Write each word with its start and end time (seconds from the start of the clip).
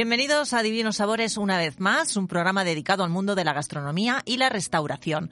Bienvenidos 0.00 0.54
a 0.54 0.62
Divinos 0.62 0.96
Sabores 0.96 1.36
una 1.36 1.58
vez 1.58 1.78
más, 1.78 2.16
un 2.16 2.26
programa 2.26 2.64
dedicado 2.64 3.04
al 3.04 3.10
mundo 3.10 3.34
de 3.34 3.44
la 3.44 3.52
gastronomía 3.52 4.22
y 4.24 4.38
la 4.38 4.48
restauración. 4.48 5.30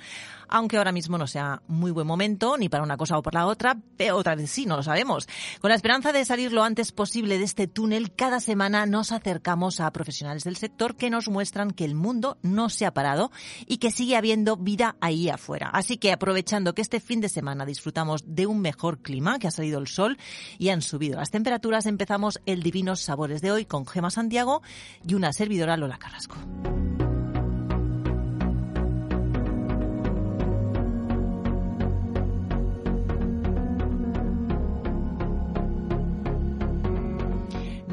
Aunque 0.49 0.79
ahora 0.79 0.93
mismo 0.93 1.19
no 1.19 1.27
sea 1.27 1.63
muy 1.69 1.91
buen 1.91 2.07
momento, 2.07 2.57
ni 2.57 2.69
para 2.69 2.83
una 2.83 2.97
cosa 2.97 3.19
o 3.19 3.23
por 3.23 3.35
la 3.35 3.47
otra, 3.47 3.77
pero 3.97 4.17
otra 4.17 4.35
vez 4.35 4.51
sí, 4.51 4.67
no 4.67 4.77
lo 4.77 4.83
sabemos. 4.83 5.29
Con 5.61 5.71
la 5.71 5.75
esperanza 5.75 6.13
de 6.13 6.25
salir 6.25 6.53
lo 6.53 6.63
antes 6.63 6.93
posible 6.93 7.39
de 7.39 7.45
este 7.45 7.67
túnel, 7.67 8.13
cada 8.15 8.41
semana 8.41 8.87
nos 8.87 9.13
acercamos 9.13 9.81
a 9.81 9.91
profesionales 9.93 10.45
del 10.45 10.57
sector 10.57 10.97
que 10.97 11.11
nos 11.11 11.29
muestran 11.29 11.71
que 11.71 11.85
el 11.85 11.95
mundo 11.95 12.39
no 12.43 12.69
se 12.69 12.87
ha 12.87 12.95
parado 12.95 13.31
y 13.67 13.79
que 13.79 13.91
sigue 13.91 14.17
habiendo 14.17 14.57
vida 14.57 14.97
ahí 15.01 15.29
afuera. 15.29 15.71
Así 15.73 15.99
que 15.99 16.13
aprovechando 16.13 16.75
que 16.75 16.83
este 16.83 17.01
fin 17.01 17.21
de 17.21 17.29
semana 17.29 17.67
disfrutamos 17.67 18.23
de 18.27 18.47
un 18.47 18.61
mejor 18.61 19.01
clima, 19.01 19.39
que 19.39 19.49
ha 19.49 19.51
salido 19.51 19.79
el 19.79 19.89
sol 19.89 20.19
y 20.59 20.71
han 20.71 20.83
subido 20.83 21.19
las 21.19 21.31
temperaturas, 21.31 21.87
empezamos 21.87 22.41
el 22.47 22.63
Divinos 22.63 23.01
Sabores 23.01 23.43
de 23.43 23.53
hoy 23.53 23.65
con 23.65 23.87
Gema 23.87 24.11
Santiago 24.11 24.63
y 25.07 25.15
una 25.15 25.33
servidora 25.33 25.77
Lola 25.77 25.99
Carrasco. 25.99 26.37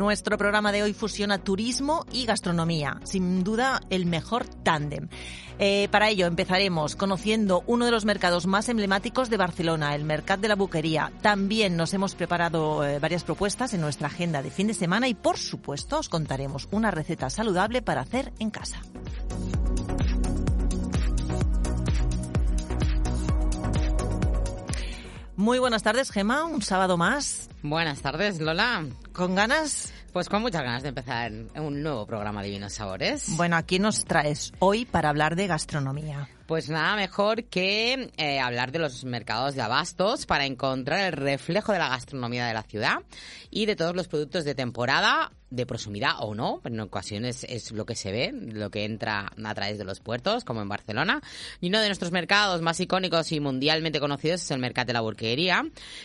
Nuestro 0.05 0.37
programa 0.37 0.71
de 0.71 0.83
hoy 0.83 0.93
fusiona 0.93 1.39
turismo 1.39 2.05
y 2.11 2.27
gastronomía, 2.27 3.01
sin 3.05 3.43
duda 3.43 3.81
el 3.89 4.05
mejor 4.05 4.45
tándem. 4.45 5.09
Eh, 5.57 5.87
para 5.89 6.09
ello 6.09 6.27
empezaremos 6.27 6.95
conociendo 6.95 7.63
uno 7.65 7.85
de 7.85 7.91
los 7.91 8.05
mercados 8.05 8.45
más 8.45 8.69
emblemáticos 8.69 9.31
de 9.31 9.37
Barcelona, 9.37 9.95
el 9.95 10.03
Mercat 10.03 10.39
de 10.39 10.47
la 10.47 10.55
Buquería. 10.55 11.11
También 11.23 11.75
nos 11.75 11.91
hemos 11.95 12.13
preparado 12.13 12.85
eh, 12.85 12.99
varias 12.99 13.23
propuestas 13.23 13.73
en 13.73 13.81
nuestra 13.81 14.05
agenda 14.05 14.43
de 14.43 14.51
fin 14.51 14.67
de 14.67 14.75
semana 14.75 15.07
y 15.07 15.15
por 15.15 15.39
supuesto 15.39 15.97
os 15.97 16.07
contaremos 16.07 16.67
una 16.69 16.91
receta 16.91 17.31
saludable 17.31 17.81
para 17.81 18.01
hacer 18.01 18.31
en 18.37 18.51
casa. 18.51 18.79
Muy 25.35 25.57
buenas 25.57 25.81
tardes, 25.81 26.11
Gema. 26.11 26.45
Un 26.45 26.61
sábado 26.61 26.95
más. 26.95 27.49
Buenas 27.63 28.01
tardes, 28.01 28.39
Lola. 28.39 28.85
¿Con 29.11 29.33
ganas? 29.33 29.94
Pues 30.15 30.29
con 30.29 30.41
muchas 30.41 30.63
ganas 30.63 30.81
de 30.81 30.87
empezar 30.87 31.29
un 31.57 31.83
nuevo 31.83 32.07
programa 32.07 32.41
Divinos 32.41 32.71
Sabores. 32.71 33.35
Bueno, 33.35 33.57
aquí 33.57 33.79
nos 33.79 34.05
traes 34.05 34.53
hoy 34.59 34.85
para 34.85 35.09
hablar 35.09 35.35
de 35.35 35.45
gastronomía. 35.45 36.29
Pues 36.45 36.69
nada 36.69 36.95
mejor 36.95 37.43
que 37.43 38.13
eh, 38.15 38.39
hablar 38.39 38.71
de 38.71 38.79
los 38.79 39.03
mercados 39.03 39.55
de 39.55 39.61
abastos 39.61 40.25
para 40.25 40.45
encontrar 40.45 41.01
el 41.01 41.11
reflejo 41.11 41.73
de 41.73 41.79
la 41.79 41.89
gastronomía 41.89 42.47
de 42.47 42.53
la 42.53 42.63
ciudad 42.63 42.99
y 43.51 43.65
de 43.65 43.75
todos 43.75 43.93
los 43.93 44.07
productos 44.07 44.45
de 44.45 44.55
temporada, 44.55 45.33
de 45.55 45.65
proximidad 45.65 46.13
o 46.19 46.35
no, 46.35 46.59
pero 46.61 46.75
en 46.75 46.81
ocasiones 46.81 47.45
es 47.47 47.71
lo 47.71 47.85
que 47.85 47.95
se 47.95 48.11
ve, 48.11 48.31
lo 48.31 48.69
que 48.69 48.85
entra 48.85 49.31
a 49.43 49.55
través 49.55 49.77
de 49.77 49.85
los 49.85 49.99
puertos, 49.99 50.43
como 50.43 50.61
en 50.61 50.69
Barcelona. 50.69 51.21
Y 51.61 51.69
uno 51.69 51.79
de 51.79 51.87
nuestros 51.87 52.11
mercados 52.11 52.61
más 52.61 52.79
icónicos 52.79 53.31
y 53.31 53.39
mundialmente 53.39 53.99
conocidos 53.99 54.41
es 54.41 54.51
el 54.51 54.59
Mercat 54.59 54.87
de 54.87 54.93
la 54.93 55.01
Burquería, 55.01 55.63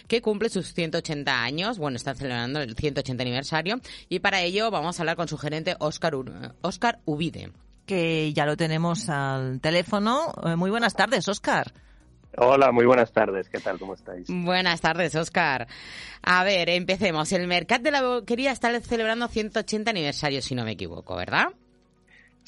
que 0.09 0.23
cumple 0.23 0.48
sus 0.48 0.73
180 0.73 1.42
años, 1.42 1.79
bueno, 1.79 1.97
está 1.97 2.15
celebrando 2.15 2.61
el 2.61 2.75
180 2.75 3.23
aniversario, 3.23 3.81
y 4.09 4.20
para 4.20 4.42
ello 4.42 4.70
vamos 4.70 4.98
a 4.98 5.03
hablar 5.03 5.17
con 5.17 5.29
su 5.29 5.39
gerente 5.39 5.77
Oscar, 5.79 6.14
Oscar 6.62 7.01
Ubide 7.05 7.51
que 7.87 8.33
ya 8.33 8.47
lo 8.47 8.57
tenemos 8.57 9.09
al 9.09 9.61
teléfono. 9.61 10.33
Eh, 10.45 10.55
muy 10.55 10.70
buenas 10.70 10.95
tardes, 10.95 11.27
Oscar. 11.27 11.73
Hola, 12.36 12.70
muy 12.73 12.86
buenas 12.86 13.13
tardes. 13.13 13.48
¿Qué 13.48 13.58
tal? 13.58 13.79
¿Cómo 13.79 13.95
estáis? 13.95 14.27
Buenas 14.29 14.80
tardes, 14.80 15.14
Oscar. 15.14 15.67
A 16.23 16.45
ver, 16.45 16.68
empecemos. 16.70 17.33
El 17.33 17.46
Mercat 17.46 17.83
de 17.83 17.91
la 17.91 18.02
Boquería 18.02 18.52
está 18.52 18.79
celebrando 18.80 19.29
180 19.29 19.91
aniversario, 19.91 20.41
si 20.41 20.55
no 20.55 20.64
me 20.64 20.73
equivoco, 20.73 21.17
¿verdad? 21.17 21.48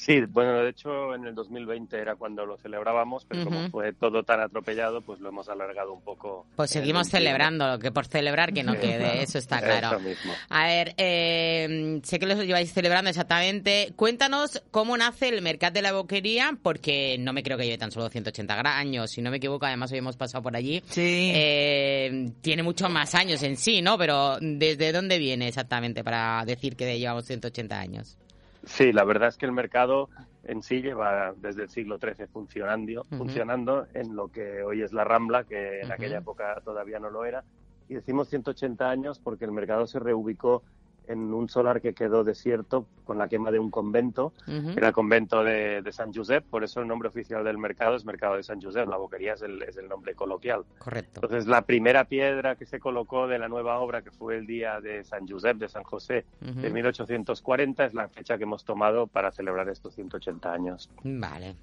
Sí, 0.05 0.19
bueno, 0.27 0.57
de 0.57 0.69
hecho 0.69 1.15
en 1.15 1.25
el 1.25 1.33
2020 1.33 1.97
era 1.97 2.15
cuando 2.15 2.45
lo 2.45 2.57
celebrábamos, 2.57 3.23
pero 3.25 3.45
como 3.45 3.69
fue 3.69 3.93
todo 3.93 4.23
tan 4.23 4.41
atropellado, 4.41 4.99
pues 5.01 5.21
lo 5.21 5.29
hemos 5.29 5.47
alargado 5.47 5.93
un 5.93 6.01
poco. 6.01 6.45
Pues 6.57 6.71
seguimos 6.71 7.07
celebrando, 7.07 7.65
lo 7.69 7.79
que 7.79 7.89
por 7.89 8.05
celebrar 8.05 8.51
que 8.51 8.63
no 8.63 8.73
quede, 8.73 9.23
eso 9.23 9.37
está 9.37 9.61
claro. 9.61 10.01
A 10.49 10.65
ver, 10.65 10.93
eh, 10.97 12.01
sé 12.03 12.19
que 12.19 12.25
lo 12.25 12.43
lleváis 12.43 12.73
celebrando 12.73 13.11
exactamente. 13.11 13.93
Cuéntanos 13.95 14.61
cómo 14.71 14.97
nace 14.97 15.29
el 15.29 15.41
Mercat 15.41 15.73
de 15.73 15.81
la 15.81 15.93
Boquería, 15.93 16.57
porque 16.61 17.15
no 17.17 17.31
me 17.31 17.41
creo 17.41 17.57
que 17.57 17.63
lleve 17.63 17.77
tan 17.77 17.91
solo 17.91 18.09
180 18.09 18.59
años, 18.77 19.09
si 19.09 19.21
no 19.21 19.31
me 19.31 19.37
equivoco, 19.37 19.65
además 19.65 19.93
hoy 19.93 19.99
hemos 19.99 20.17
pasado 20.17 20.43
por 20.43 20.53
allí. 20.53 20.83
Sí. 20.89 21.31
Eh, 21.33 22.33
tiene 22.41 22.61
muchos 22.61 22.89
más 22.89 23.15
años 23.15 23.41
en 23.43 23.55
sí, 23.55 23.81
¿no? 23.81 23.97
Pero 23.97 24.37
¿desde 24.41 24.91
dónde 24.91 25.17
viene 25.17 25.47
exactamente 25.47 26.03
para 26.03 26.43
decir 26.45 26.75
que 26.75 26.99
llevamos 26.99 27.25
180 27.25 27.79
años? 27.79 28.17
Sí, 28.65 28.93
la 28.93 29.03
verdad 29.03 29.29
es 29.29 29.37
que 29.37 29.45
el 29.45 29.51
mercado 29.51 30.09
en 30.43 30.63
sí 30.63 30.81
lleva 30.81 31.33
desde 31.37 31.63
el 31.63 31.69
siglo 31.69 31.97
XIII 31.97 32.27
funcionando, 32.27 33.03
funcionando 33.17 33.87
en 33.93 34.15
lo 34.15 34.29
que 34.29 34.63
hoy 34.63 34.81
es 34.81 34.93
la 34.93 35.03
Rambla, 35.03 35.43
que 35.43 35.81
en 35.81 35.91
aquella 35.91 36.19
época 36.19 36.61
todavía 36.63 36.99
no 36.99 37.09
lo 37.09 37.25
era. 37.25 37.43
Y 37.89 37.95
decimos 37.95 38.29
180 38.29 38.89
años 38.89 39.19
porque 39.19 39.45
el 39.45 39.51
mercado 39.51 39.85
se 39.85 39.99
reubicó 39.99 40.63
en 41.07 41.33
un 41.33 41.49
solar 41.49 41.81
que 41.81 41.93
quedó 41.93 42.23
desierto 42.23 42.85
con 43.03 43.17
la 43.17 43.27
quema 43.27 43.51
de 43.51 43.59
un 43.59 43.69
convento, 43.69 44.33
que 44.45 44.73
era 44.77 44.87
el 44.87 44.93
convento 44.93 45.43
de, 45.43 45.83
San 45.91 46.13
Josep, 46.13 46.43
por 46.45 46.63
eso 46.63 46.81
el 46.81 46.87
nombre 46.87 47.09
oficial 47.09 47.43
del 47.43 47.57
mercado 47.57 47.95
es 47.95 48.05
Mercado 48.05 48.37
de 48.37 48.43
San 48.43 48.61
Josep, 48.61 48.87
la 48.87 48.97
boquería 48.97 49.33
es 49.33 49.41
el, 49.41 49.61
es 49.61 49.77
el 49.77 49.87
nombre 49.87 50.15
coloquial. 50.15 50.63
Correcto. 50.79 51.21
Entonces, 51.21 51.47
la 51.47 51.63
primera 51.63 52.05
piedra 52.05 52.55
que 52.55 52.65
se 52.65 52.79
colocó 52.79 53.27
de 53.27 53.39
la 53.39 53.47
nueva 53.47 53.79
obra, 53.79 54.01
que 54.01 54.11
fue 54.11 54.37
el 54.37 54.47
día 54.47 54.79
de 54.81 55.03
San 55.03 55.27
Josep, 55.27 55.57
de 55.57 55.69
San 55.69 55.83
José, 55.83 56.25
de 56.39 56.69
1840, 56.69 57.85
es 57.85 57.93
la 57.93 58.07
fecha 58.09 58.37
que 58.37 58.43
hemos 58.43 58.63
tomado 58.63 59.07
para 59.07 59.31
celebrar 59.31 59.69
estos 59.69 59.93
180 59.95 60.51
años. 60.51 60.89
Vale. 61.03 61.55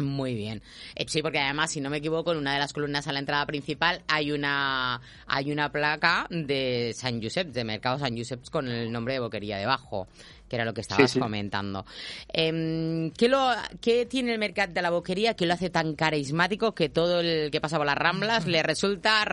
Muy 0.00 0.34
bien. 0.34 0.62
Eh, 0.94 1.04
sí, 1.08 1.22
porque 1.22 1.38
además, 1.38 1.70
si 1.70 1.80
no 1.80 1.90
me 1.90 1.98
equivoco, 1.98 2.32
en 2.32 2.38
una 2.38 2.54
de 2.54 2.58
las 2.58 2.72
columnas 2.72 3.06
a 3.06 3.12
la 3.12 3.18
entrada 3.18 3.46
principal 3.46 4.02
hay 4.08 4.32
una 4.32 5.00
hay 5.26 5.52
una 5.52 5.70
placa 5.70 6.26
de 6.30 6.92
San 6.94 7.22
Josep, 7.22 7.48
de 7.48 7.64
Mercado 7.64 7.98
San 7.98 8.16
Josep, 8.16 8.48
con 8.50 8.68
el 8.68 8.90
nombre 8.90 9.14
de 9.14 9.20
boquería 9.20 9.58
debajo, 9.58 10.08
que 10.48 10.56
era 10.56 10.64
lo 10.64 10.74
que 10.74 10.80
estabas 10.80 11.14
comentando. 11.14 11.84
Em, 12.28 13.10
¿qué, 13.12 13.28
lo, 13.28 13.50
¿Qué 13.80 14.06
tiene 14.06 14.32
el 14.32 14.38
mercado 14.38 14.72
de 14.72 14.82
la 14.82 14.90
boquería 14.90 15.34
que 15.34 15.46
lo 15.46 15.54
hace 15.54 15.70
tan 15.70 15.94
carismático 15.94 16.74
que 16.74 16.88
todo 16.88 17.20
el 17.20 17.50
que 17.50 17.60
pasa 17.60 17.76
por 17.76 17.86
las 17.86 17.96
ramblas 17.96 18.46
le 18.46 18.62
resulta 18.62 19.24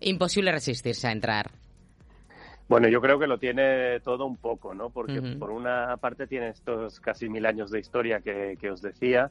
imposible 0.00 0.52
resistirse 0.52 1.08
a 1.08 1.12
entrar? 1.12 1.50
Bueno, 2.68 2.88
yo 2.88 3.00
creo 3.00 3.18
que 3.18 3.26
lo 3.26 3.38
tiene 3.38 4.00
todo 4.00 4.26
un 4.26 4.36
poco, 4.36 4.74
¿no? 4.74 4.90
Porque 4.90 5.22
por 5.38 5.50
una 5.50 5.96
parte 5.96 6.26
tiene 6.26 6.48
estos 6.48 7.00
casi 7.00 7.28
mil 7.28 7.46
años 7.46 7.70
de 7.70 7.80
historia 7.80 8.20
que, 8.20 8.58
que 8.60 8.70
os 8.70 8.82
decía, 8.82 9.30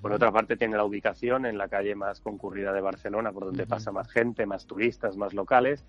por 0.00 0.12
otra 0.12 0.32
parte, 0.32 0.56
tiene 0.56 0.76
la 0.76 0.84
ubicación 0.84 1.46
en 1.46 1.58
la 1.58 1.68
calle 1.68 1.94
más 1.94 2.20
concurrida 2.20 2.72
de 2.72 2.80
Barcelona, 2.80 3.32
por 3.32 3.44
donde 3.44 3.66
pasa 3.66 3.92
más 3.92 4.08
gente, 4.10 4.46
más 4.46 4.66
turistas, 4.66 5.16
más 5.16 5.34
locales. 5.34 5.84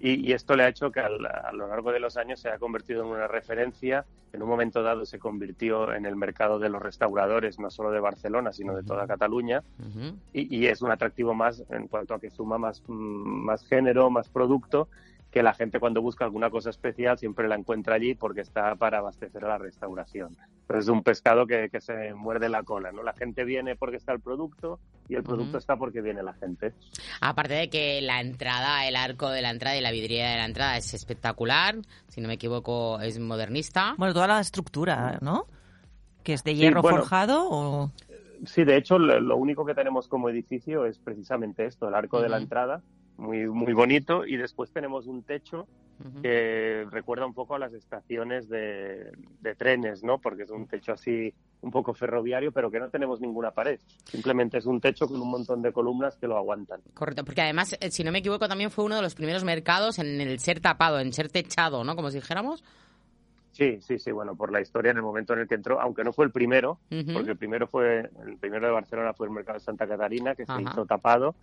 y, 0.00 0.32
esto 0.32 0.56
le 0.56 0.64
ha 0.64 0.68
hecho 0.68 0.90
que 0.90 1.00
a 1.00 1.08
lo 1.08 1.68
largo 1.68 1.92
de 1.92 2.00
los 2.00 2.16
años 2.16 2.40
se 2.40 2.48
haya 2.48 2.58
convertido 2.58 3.02
en 3.02 3.08
una 3.08 3.28
referencia. 3.28 4.04
En 4.32 4.42
un 4.42 4.48
momento 4.48 4.82
dado 4.82 5.06
se 5.06 5.18
convirtió 5.18 5.92
en 5.92 6.06
el 6.06 6.16
mercado 6.16 6.58
de 6.58 6.68
los 6.68 6.82
restauradores, 6.82 7.58
no 7.58 7.70
solo 7.70 7.92
de 7.92 8.00
Barcelona, 8.00 8.52
sino 8.52 8.74
de 8.74 8.82
toda 8.82 9.06
Cataluña. 9.06 9.62
y, 10.32 10.56
y, 10.56 10.66
es 10.66 10.82
un 10.82 10.90
atractivo 10.90 11.34
más 11.34 11.62
en 11.70 11.88
cuanto 11.88 12.14
a 12.14 12.20
que 12.20 12.30
suma 12.30 12.58
más, 12.58 12.82
mm, 12.86 12.92
más 12.92 13.64
género, 13.66 14.10
más 14.10 14.28
producto 14.28 14.88
que 15.34 15.42
la 15.42 15.52
gente 15.52 15.80
cuando 15.80 16.00
busca 16.00 16.24
alguna 16.24 16.48
cosa 16.48 16.70
especial 16.70 17.18
siempre 17.18 17.48
la 17.48 17.56
encuentra 17.56 17.96
allí 17.96 18.14
porque 18.14 18.42
está 18.42 18.76
para 18.76 18.98
abastecer 18.98 19.44
a 19.44 19.48
la 19.48 19.58
restauración. 19.58 20.36
Pero 20.68 20.78
es 20.78 20.86
un 20.86 21.02
pescado 21.02 21.44
que, 21.44 21.68
se 21.80 22.14
muerde 22.14 22.48
la 22.48 22.62
cola, 22.62 22.92
¿no? 22.92 23.02
La 23.02 23.14
gente 23.14 23.42
viene 23.42 23.74
porque 23.74 23.96
está 23.96 24.12
el 24.12 24.20
producto 24.20 24.78
y 25.08 25.16
el 25.16 25.24
producto 25.24 25.58
está 25.58 25.76
porque 25.76 26.02
viene 26.02 26.22
la 26.22 26.34
gente. 26.34 26.72
Aparte 27.20 27.54
de 27.54 27.68
que 27.68 28.00
la 28.00 28.20
entrada, 28.20 28.86
el 28.86 28.94
arco 28.94 29.28
de 29.28 29.42
la 29.42 29.50
entrada 29.50 29.76
y 29.76 29.80
la 29.80 29.90
vidriera 29.90 30.30
de 30.30 30.36
la 30.36 30.44
entrada 30.44 30.76
es 30.76 30.94
espectacular, 30.94 31.78
si 32.06 32.20
no 32.20 32.28
me 32.28 32.34
equivoco 32.34 33.00
es 33.00 33.18
modernista. 33.18 33.96
Bueno, 33.98 34.14
toda 34.14 34.28
la 34.28 34.38
estructura, 34.38 35.18
¿no? 35.20 35.46
Que 36.22 36.34
es 36.34 36.44
de 36.44 36.54
hierro 36.54 36.80
forjado 36.80 37.48
o... 37.50 37.90
Sí, 38.46 38.62
de 38.62 38.76
hecho 38.76 39.00
lo, 39.00 39.36
único 39.36 39.66
que 39.66 39.74
tenemos 39.74 40.06
como 40.06 40.28
edificio 40.28 40.86
es 40.86 41.00
precisamente 41.00 41.66
esto, 41.66 41.88
el 41.88 41.94
arco 41.94 42.22
de 42.22 42.28
la 42.28 42.36
entrada 42.36 42.82
muy, 43.16 43.46
muy 43.46 43.72
bonito. 43.72 44.26
Y 44.26 44.36
después 44.36 44.70
tenemos 44.72 45.06
un 45.06 45.22
techo 45.22 45.66
que 46.22 46.84
recuerda 46.90 47.24
un 47.24 47.34
poco 47.34 47.54
a 47.54 47.58
las 47.58 47.72
estaciones 47.72 48.48
de, 48.48 49.12
trenes, 49.56 50.02
¿no? 50.02 50.18
Porque 50.18 50.42
es 50.42 50.50
un 50.50 50.66
techo 50.66 50.92
así 50.92 51.32
un 51.62 51.70
poco 51.70 51.94
ferroviario, 51.94 52.52
pero 52.52 52.70
que 52.70 52.80
no 52.80 52.90
tenemos 52.90 53.20
ninguna 53.20 53.52
pared. 53.52 53.80
Simplemente 54.04 54.58
es 54.58 54.66
un 54.66 54.80
techo 54.80 55.06
con 55.06 55.20
un 55.20 55.30
montón 55.30 55.62
de 55.62 55.72
columnas 55.72 56.16
que 56.16 56.26
lo 56.26 56.36
aguantan. 56.36 56.80
Correcto, 56.92 57.24
porque 57.24 57.42
además, 57.42 57.76
eh, 57.80 57.90
si 57.90 58.04
no 58.04 58.12
me 58.12 58.18
equivoco, 58.18 58.48
también 58.48 58.70
fue 58.70 58.84
uno 58.84 58.96
de 58.96 59.02
los 59.02 59.14
primeros 59.14 59.44
mercados 59.44 59.98
en 59.98 60.20
el 60.20 60.40
ser 60.40 60.60
tapado, 60.60 60.98
en 61.00 61.12
ser 61.12 61.30
techado, 61.30 61.84
¿no? 61.84 61.96
Como 61.96 62.10
si 62.10 62.18
dijéramos. 62.18 62.62
Sí, 63.54 63.78
sí, 63.80 64.00
sí, 64.00 64.10
bueno, 64.10 64.34
por 64.34 64.50
la 64.50 64.60
historia 64.60 64.90
en 64.90 64.96
el 64.96 65.04
momento 65.04 65.32
en 65.32 65.38
el 65.38 65.48
que 65.48 65.54
entró, 65.54 65.80
aunque 65.80 66.02
no 66.02 66.12
fue 66.12 66.24
el 66.24 66.32
primero, 66.32 66.80
porque 67.12 67.30
el 67.30 67.36
primero 67.36 67.68
fue, 67.68 68.10
el 68.26 68.36
primero 68.38 68.66
de 68.66 68.72
Barcelona 68.72 69.14
fue 69.14 69.28
el 69.28 69.32
mercado 69.32 69.58
de 69.58 69.64
Santa 69.64 69.86
Catarina, 69.86 70.34
que 70.34 70.44
se 70.44 70.60
hizo 70.60 70.84
tapado. 70.86 71.36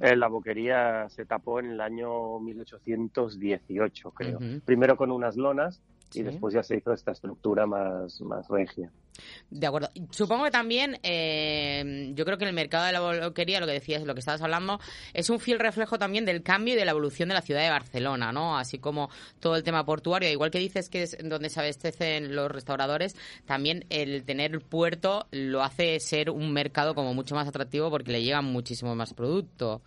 Eh, 0.00 0.14
la 0.14 0.28
boquería 0.28 1.08
se 1.08 1.24
tapó 1.24 1.60
en 1.60 1.70
el 1.70 1.80
año 1.80 2.38
1818, 2.40 4.10
creo. 4.10 4.38
Primero 4.66 4.96
con 4.96 5.10
unas 5.10 5.36
lonas 5.36 5.80
y 6.12 6.22
después 6.22 6.54
ya 6.54 6.62
se 6.62 6.76
hizo 6.76 6.92
esta 6.92 7.12
estructura 7.12 7.66
más, 7.66 8.20
más 8.20 8.48
regia. 8.48 8.90
De 9.50 9.66
acuerdo. 9.66 9.90
Supongo 10.10 10.44
que 10.44 10.50
también, 10.50 10.98
eh, 11.02 12.12
yo 12.14 12.24
creo 12.24 12.36
que 12.36 12.44
el 12.44 12.52
mercado 12.52 12.86
de 12.86 12.92
la 12.92 13.28
boquería, 13.28 13.60
lo 13.60 13.66
que 13.66 13.72
decías, 13.72 14.02
lo 14.02 14.14
que 14.14 14.20
estabas 14.20 14.42
hablando, 14.42 14.80
es 15.12 15.30
un 15.30 15.38
fiel 15.38 15.58
reflejo 15.58 15.98
también 15.98 16.24
del 16.24 16.42
cambio 16.42 16.74
y 16.74 16.76
de 16.76 16.84
la 16.84 16.90
evolución 16.90 17.28
de 17.28 17.34
la 17.34 17.42
ciudad 17.42 17.62
de 17.62 17.70
Barcelona, 17.70 18.32
¿no? 18.32 18.58
Así 18.58 18.78
como 18.78 19.10
todo 19.40 19.56
el 19.56 19.62
tema 19.62 19.84
portuario, 19.84 20.30
igual 20.30 20.50
que 20.50 20.58
dices 20.58 20.88
que 20.88 21.04
es 21.04 21.16
donde 21.22 21.48
se 21.48 21.60
abastecen 21.60 22.34
los 22.34 22.50
restauradores, 22.50 23.16
también 23.44 23.84
el 23.90 24.24
tener 24.24 24.52
el 24.52 24.60
puerto 24.60 25.26
lo 25.30 25.62
hace 25.62 26.00
ser 26.00 26.30
un 26.30 26.52
mercado 26.52 26.94
como 26.94 27.14
mucho 27.14 27.34
más 27.34 27.46
atractivo 27.46 27.90
porque 27.90 28.12
le 28.12 28.22
llegan 28.22 28.44
muchísimo 28.44 28.94
más 28.94 29.14
producto. 29.14 29.82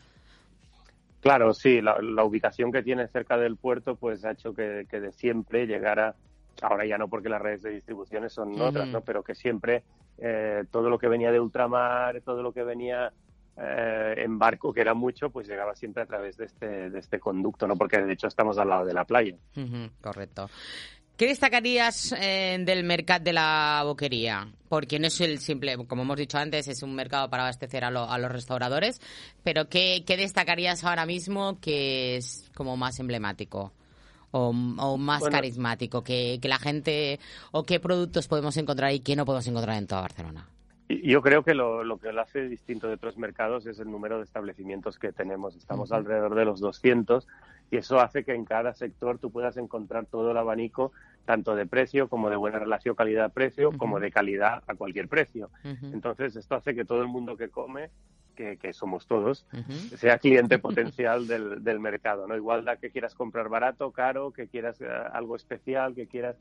Claro, 1.22 1.54
sí, 1.54 1.82
la, 1.82 2.24
ubicación 2.24 2.72
que 2.72 2.84
tiene 2.84 3.08
cerca 3.08 3.38
del 3.38 3.58
puerto 3.58 3.96
pues 3.96 4.24
ha 4.24 4.32
hecho 4.32 4.54
que, 4.54 4.86
de 4.90 5.12
siempre 5.12 5.66
llegara, 5.66 6.16
ahora 6.62 6.86
ya 6.86 6.98
no 6.98 7.08
porque 7.08 7.30
las 7.30 7.42
redes 7.42 7.64
de 7.64 7.72
distribución 7.72 8.30
son 8.30 8.60
otras, 8.62 8.88
¿no? 8.88 9.02
Pero 9.02 9.24
que 9.24 9.36
siempre 9.36 9.84
eh, 10.20 10.64
todo 10.72 10.90
lo 10.90 11.00
que 11.00 11.08
venía 11.08 11.32
de 11.32 11.40
ultramar, 11.40 12.22
todo 12.22 12.44
lo 12.44 12.52
que 12.54 12.64
venía 12.64 13.12
eh, 13.60 14.14
en 14.18 14.38
barco, 14.38 14.72
que 14.72 14.82
era 14.82 14.94
mucho, 14.94 15.32
pues 15.32 15.48
llegaba 15.48 15.76
siempre 15.76 16.04
a 16.04 16.06
través 16.06 16.38
de 16.38 16.46
este, 16.46 16.90
de 16.92 17.00
este 17.00 17.20
conducto, 17.20 17.68
¿no? 17.68 17.76
Porque 17.76 17.98
de 18.00 18.14
hecho 18.14 18.28
estamos 18.28 18.58
al 18.60 18.70
lado 18.70 18.86
de 18.86 18.94
la 18.94 19.06
playa. 19.06 19.36
correcto. 20.02 20.48
¿Qué 21.18 21.26
destacarías 21.26 22.12
eh, 22.12 22.58
del 22.60 22.84
mercado 22.84 23.24
de 23.24 23.34
la 23.34 23.82
boquería? 23.84 24.48
Porque 24.70 25.00
no 25.00 25.08
es 25.08 25.20
el 25.20 25.40
simple, 25.40 25.76
como 25.88 26.04
hemos 26.04 26.16
dicho 26.16 26.38
antes, 26.38 26.68
es 26.68 26.84
un 26.84 26.94
mercado 26.94 27.28
para 27.28 27.42
abastecer 27.42 27.84
a, 27.84 27.90
los 27.90 28.32
restauradores, 28.32 29.02
pero 29.44 29.68
¿qué, 29.68 30.04
destacarías 30.08 30.84
ahora 30.84 31.08
mismo 31.08 31.60
que 31.60 32.18
es 32.18 32.52
como 32.54 32.78
más 32.78 33.00
emblemático? 33.00 33.74
O, 34.30 34.54
más 34.54 35.24
carismático, 35.24 36.04
que, 36.04 36.40
la 36.44 36.60
gente, 36.60 37.20
o 37.52 37.64
qué 37.64 37.80
productos 37.80 38.28
podemos 38.28 38.56
encontrar 38.58 38.94
y 38.94 39.00
qué 39.00 39.16
no 39.16 39.26
podemos 39.26 39.48
encontrar 39.48 39.78
en 39.78 39.88
toda 39.88 40.02
Barcelona. 40.02 40.48
Yo 40.90 41.22
creo 41.22 41.44
que 41.44 41.54
lo, 41.54 41.84
lo, 41.84 42.00
que 42.00 42.14
lo 42.14 42.22
hace 42.22 42.48
distinto 42.48 42.88
de 42.88 42.94
otros 42.94 43.18
mercados 43.18 43.66
es 43.66 43.80
el 43.80 43.92
número 43.92 44.18
de 44.18 44.24
establecimientos 44.24 44.98
que 44.98 45.12
tenemos. 45.12 45.56
Estamos 45.56 45.92
alrededor 45.92 46.36
de 46.36 46.46
los 46.46 46.60
200 46.62 47.28
y 47.70 47.78
eso 47.78 48.00
hace 48.00 48.24
que 48.24 48.34
en 48.34 48.46
cada 48.46 48.74
sector 48.74 49.20
tú 49.20 49.30
puedas 49.32 49.58
encontrar 49.58 50.06
todo 50.06 50.32
el 50.32 50.38
abanico 50.38 50.94
tanto 51.26 51.56
de 51.56 51.66
precio 51.66 52.08
como 52.08 52.30
de 52.30 52.38
buena 52.38 52.60
relación 52.60 52.96
calidad-precio 52.96 53.78
como 53.78 54.00
de 54.00 54.12
calidad 54.12 54.64
a 54.66 54.76
cualquier 54.76 55.10
precio. 55.10 55.50
Entonces 55.64 56.38
esto 56.38 56.56
hace 56.56 56.74
que 56.74 56.86
todo 56.86 57.02
el 57.02 57.08
mundo 57.08 57.36
que 57.36 57.50
come 57.50 57.90
que, 58.38 58.74
somos 58.74 59.08
todos, 59.08 59.46
sea 59.96 60.20
cliente 60.20 60.60
potencial 60.60 61.28
del, 61.28 61.64
del, 61.64 61.80
mercado, 61.80 62.28
¿no? 62.28 62.36
Igual 62.36 62.66
da 62.66 62.78
que 62.78 62.92
quieras 62.92 63.16
comprar 63.16 63.50
barato, 63.50 63.92
caro, 63.92 64.32
que 64.32 64.48
quieras 64.48 64.80
eh, 64.82 64.88
algo 65.12 65.36
especial, 65.36 65.96
que 65.96 66.06
quieras, 66.06 66.36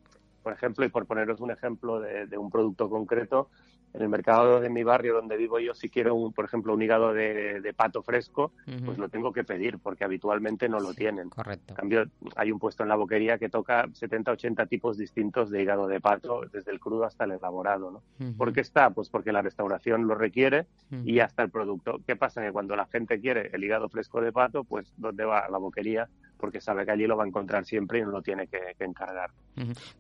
por 0.47 0.53
ejemplo, 0.53 0.87
y 0.87 0.91
por 0.91 1.07
poneros 1.07 1.41
un 1.41 1.51
ejemplo 1.51 1.99
de 1.99 2.39
un 2.39 2.53
producto 2.53 2.89
concreto, 2.89 3.49
en 3.97 4.03
el 4.03 4.09
mercado 4.09 4.61
de 4.61 4.69
mi 4.69 4.85
barrio 4.85 5.15
donde 5.15 5.37
vivo 5.37 5.59
yo, 5.59 5.75
si 5.75 5.89
quiero, 5.89 6.15
un, 6.15 6.33
por 6.33 6.45
ejemplo, 6.45 6.75
un 6.75 6.83
hígado 6.83 7.13
de, 7.13 7.75
pato 7.75 8.03
fresco, 8.03 8.53
pues 8.85 8.99
lo 8.99 9.09
tengo 9.09 9.33
que 9.33 9.43
pedir 9.43 9.79
porque 9.79 10.05
habitualmente 10.05 10.69
no 10.69 10.81
lo 10.81 10.95
tienen. 10.95 11.31
Correcto. 11.31 11.73
En 11.73 11.77
cambio, 11.77 12.05
hay 12.37 12.53
un 12.53 12.59
puesto 12.59 12.83
en 12.83 12.91
la 12.91 12.97
boquería 12.97 13.39
que 13.39 13.49
toca 13.49 13.89
70, 13.93 14.33
80 14.33 14.67
tipos 14.67 14.97
distintos 14.97 15.51
de 15.51 15.63
hígado 15.63 15.89
de 15.89 16.01
pato, 16.01 16.43
desde 16.53 16.73
el 16.73 16.81
crudo 16.81 17.05
hasta 17.05 17.25
el 17.25 17.33
elaborado. 17.33 17.91
¿no? 17.91 18.35
¿Por 18.37 18.53
qué 18.53 18.61
está? 18.61 18.91
Pues 18.91 19.09
porque 19.09 19.33
la 19.33 19.43
restauración 19.43 20.07
lo 20.07 20.15
requiere 20.15 20.67
y 21.05 21.21
hasta 21.21 21.43
el 21.43 21.51
producto. 21.51 22.01
¿Qué 22.07 22.17
pasa? 22.17 22.43
Que 22.43 22.53
cuando 22.53 22.77
la 22.77 22.87
gente 22.87 23.21
quiere 23.21 23.51
el 23.53 23.65
hígado 23.65 23.89
fresco 23.89 24.21
de 24.21 24.33
pato, 24.33 24.65
pues 24.65 24.93
¿dónde 24.97 25.25
va? 25.25 25.49
la 25.49 25.59
boquería 25.59 26.09
porque 26.37 26.61
sabe 26.61 26.85
que 26.85 26.93
allí 26.93 27.07
lo 27.07 27.17
va 27.17 27.25
a 27.25 27.27
encontrar 27.27 27.65
siempre 27.65 27.99
y 27.99 28.03
no 28.03 28.11
lo 28.11 28.23
tiene 28.23 28.47
que, 28.47 28.77
encargar. 28.79 29.31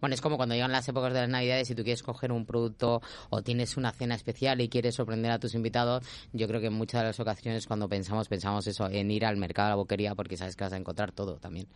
Bueno, 0.01 0.15
es 0.15 0.21
como 0.21 0.36
cuando 0.37 0.55
llegan 0.55 0.73
las 0.73 0.89
épocas 0.89 1.13
de 1.13 1.21
las 1.21 1.29
Navidades 1.29 1.71
y 1.71 1.75
tú 1.75 1.83
quieres 1.83 2.03
coger 2.03 2.33
un 2.33 2.47
producto 2.47 3.01
o 3.31 3.43
tienes 3.43 3.77
una 3.77 3.93
cena 3.93 4.15
especial 4.15 4.61
y 4.61 4.69
quieres 4.69 4.95
sorprender 4.95 5.33
a 5.33 5.39
tus 5.39 5.55
invitados. 5.55 6.05
Yo 6.33 6.47
creo 6.49 6.61
que 6.61 6.67
en 6.69 6.75
muchas 6.75 7.03
de 7.03 7.09
las 7.09 7.21
ocasiones 7.21 7.67
cuando 7.67 7.89
pensamos, 7.89 8.29
pensamos 8.29 8.67
eso, 8.67 8.89
en 8.89 9.11
ir 9.11 9.25
al 9.25 9.37
mercado 9.37 9.69
de 9.69 9.73
la 9.73 9.77
boquería 9.77 10.15
porque 10.15 10.37
sabes 10.37 10.57
que 10.57 10.65
vas 10.65 10.73
a 10.73 10.77
encontrar 10.77 11.13
todo 11.13 11.37
también. 11.37 11.67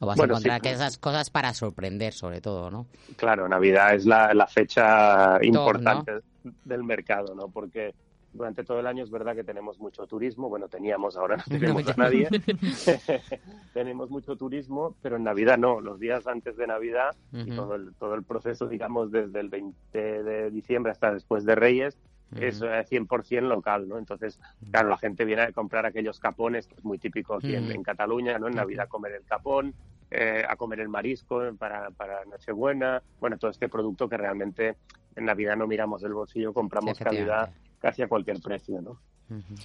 O 0.00 0.06
vas 0.06 0.18
a 0.18 0.24
encontrar 0.24 0.66
esas 0.66 0.96
cosas 0.96 1.28
para 1.28 1.52
sorprender, 1.52 2.14
sobre 2.14 2.40
todo, 2.40 2.70
¿no? 2.70 2.86
Claro, 3.16 3.48
Navidad 3.48 3.94
es 3.94 4.06
la, 4.06 4.46
fecha 4.46 5.38
importante 5.42 6.20
del 6.64 6.84
mercado, 6.84 7.34
¿no? 7.34 7.48
Porque 7.48 7.94
durante 8.32 8.64
todo 8.64 8.80
el 8.80 8.86
año 8.86 9.02
es 9.04 9.10
verdad 9.10 9.34
que 9.34 9.44
tenemos 9.44 9.78
mucho 9.78 10.06
turismo, 10.06 10.48
bueno, 10.48 10.68
teníamos, 10.68 11.16
ahora 11.16 11.36
no 11.36 11.42
tenemos 11.48 11.88
a 11.88 11.94
nadie, 11.96 12.28
tenemos 13.74 14.10
mucho 14.10 14.36
turismo, 14.36 14.94
pero 15.02 15.16
en 15.16 15.24
Navidad 15.24 15.58
no, 15.58 15.80
los 15.80 15.98
días 15.98 16.26
antes 16.26 16.56
de 16.56 16.66
Navidad 16.66 17.16
y 17.32 17.50
todo 17.50 17.74
el, 17.74 17.94
todo 17.94 18.14
el 18.14 18.22
proceso, 18.22 18.68
digamos, 18.68 19.10
desde 19.10 19.40
el 19.40 19.48
20 19.48 20.22
de 20.22 20.50
diciembre 20.50 20.92
hasta 20.92 21.12
después 21.12 21.44
de 21.44 21.54
Reyes, 21.54 21.98
es 22.36 22.60
100% 22.60 23.38
eh, 23.38 23.40
local, 23.40 23.88
¿no? 23.88 23.96
Entonces, 23.96 24.38
claro, 24.70 24.90
la 24.90 24.98
gente 24.98 25.24
viene 25.24 25.42
a 25.42 25.52
comprar 25.52 25.86
aquellos 25.86 26.20
capones, 26.20 26.66
que 26.66 26.74
es 26.74 26.84
muy 26.84 26.98
típico 26.98 27.36
aquí 27.36 27.54
en, 27.54 27.82
Cataluña, 27.82 28.38
¿no? 28.38 28.48
En 28.48 28.54
Navidad 28.54 28.86
comer 28.86 29.12
el 29.12 29.24
capón, 29.24 29.74
eh, 30.10 30.44
a 30.46 30.56
comer 30.56 30.80
el 30.80 30.90
marisco 30.90 31.40
para, 31.58 31.90
para 31.90 32.24
Nochebuena, 32.26 33.02
bueno, 33.18 33.38
todo 33.38 33.50
este 33.50 33.70
producto 33.70 34.10
que 34.10 34.18
realmente 34.18 34.76
en 35.16 35.24
Navidad 35.24 35.56
no 35.56 35.66
miramos 35.66 36.02
el 36.02 36.12
bolsillo, 36.12 36.52
compramos 36.52 36.98
calidad 36.98 37.50
casi 37.78 38.02
a 38.02 38.08
cualquier 38.08 38.40
precio, 38.40 38.80
¿no? 38.80 38.98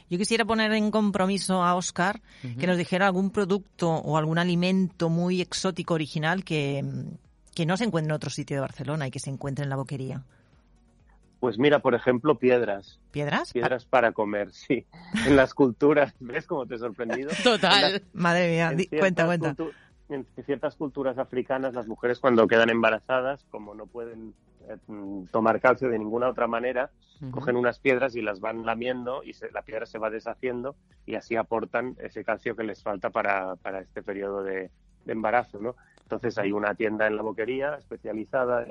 Yo 0.10 0.18
quisiera 0.18 0.44
poner 0.44 0.74
en 0.74 0.92
compromiso 0.92 1.64
a 1.64 1.76
Oscar 1.76 2.22
que 2.60 2.68
nos 2.68 2.78
dijera 2.78 3.08
algún 3.08 3.30
producto 3.30 3.90
o 3.90 4.18
algún 4.18 4.38
alimento 4.38 5.10
muy 5.10 5.40
exótico 5.40 5.94
original 5.94 6.44
que, 6.44 6.84
no 7.66 7.78
se 7.78 7.84
encuentre 7.86 8.12
en 8.12 8.16
otro 8.16 8.30
sitio 8.30 8.58
de 8.58 8.62
Barcelona 8.62 9.08
y 9.08 9.12
que 9.12 9.20
se 9.20 9.30
encuentre 9.30 9.64
en 9.64 9.70
la 9.70 9.78
boquería. 9.78 10.24
Pues 11.40 11.58
mira, 11.58 11.80
por 11.80 11.94
ejemplo, 11.94 12.38
piedras. 12.40 13.00
¿Piedras? 13.12 13.52
Piedras 13.52 13.86
para 13.86 14.12
comer, 14.12 14.52
sí. 14.52 14.86
En 15.28 15.36
las 15.36 15.54
culturas, 15.54 16.14
¿ves 16.20 16.48
cómo 16.48 16.66
te 16.66 16.76
he 16.76 16.78
sorprendido? 16.78 17.32
Total. 17.44 18.02
Madre 18.14 18.50
mía, 18.50 18.74
cuenta, 19.00 19.26
cuenta. 19.26 19.56
En 20.10 20.26
ciertas 20.46 20.76
culturas 20.76 21.18
africanas, 21.18 21.74
las 21.74 21.88
mujeres 21.88 22.20
cuando 22.20 22.48
quedan 22.48 22.70
embarazadas, 22.70 23.46
como 23.50 23.74
no 23.74 23.88
pueden 23.88 24.34
tomar 25.32 25.60
calcio 25.60 25.90
de 25.90 26.00
ninguna 26.00 26.30
otra 26.30 26.48
manera, 26.48 26.92
cogen 27.32 27.56
unas 27.56 27.80
piedras 27.80 28.16
y 28.16 28.22
las 28.22 28.40
van 28.40 28.66
lamiendo 28.66 29.24
y 29.24 29.34
la 29.54 29.62
piedra 29.62 29.86
se 29.86 29.98
va 29.98 30.10
deshaciendo 30.10 30.76
y 31.06 31.16
así 31.16 31.36
aportan 31.36 31.96
ese 32.00 32.24
calcio 32.24 32.56
que 32.56 32.64
les 32.64 32.84
falta 32.84 33.10
para, 33.10 33.56
para 33.58 33.80
este 33.80 34.04
periodo 34.04 34.44
de, 34.44 34.72
de 35.06 35.12
embarazo, 35.14 35.60
¿no? 35.60 35.76
Entonces 36.02 36.38
hay 36.38 36.52
una 36.52 36.76
tienda 36.76 37.08
en 37.08 37.16
la 37.16 37.24
boquería 37.24 37.76
especializada 37.76 38.66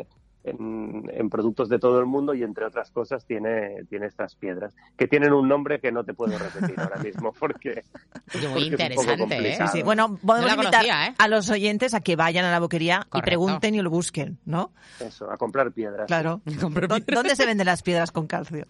en, 0.44 1.30
productos 1.30 1.68
de 1.68 1.78
todo 1.78 1.98
el 2.00 2.06
mundo 2.06 2.34
y 2.34 2.42
entre 2.42 2.64
otras 2.66 2.90
cosas 2.90 3.24
tiene, 3.24 3.84
tiene 3.88 4.06
estas 4.06 4.34
piedras 4.34 4.74
que 4.96 5.06
tienen 5.06 5.32
un 5.32 5.48
nombre 5.48 5.80
que 5.80 5.92
no 5.92 6.04
te 6.04 6.14
puedo 6.14 6.36
repetir 6.38 6.78
ahora 6.78 6.96
mismo 6.98 7.32
porque, 7.38 7.84
muy 8.52 8.64
interesante 8.66 9.54
¿eh? 9.54 9.82
bueno 9.84 10.18
podemos 10.24 10.52
invitar 10.54 10.84
¿eh? 10.84 11.14
a 11.16 11.28
los 11.28 11.48
oyentes 11.50 11.94
a 11.94 12.00
que 12.00 12.16
vayan 12.16 12.44
a 12.44 12.50
la 12.50 12.60
boquería 12.60 13.06
y 13.14 13.22
pregunten 13.22 13.74
y 13.74 13.82
lo 13.82 13.90
busquen 13.90 14.38
¿no? 14.44 14.72
eso 15.00 15.30
a 15.30 15.36
comprar 15.36 15.72
piedras. 15.72 16.06
Claro. 16.06 16.40
¿dónde 17.06 17.36
se 17.36 17.46
venden 17.46 17.66
las 17.66 17.82
piedras 17.82 18.10
con 18.10 18.26
calcio? 18.26 18.66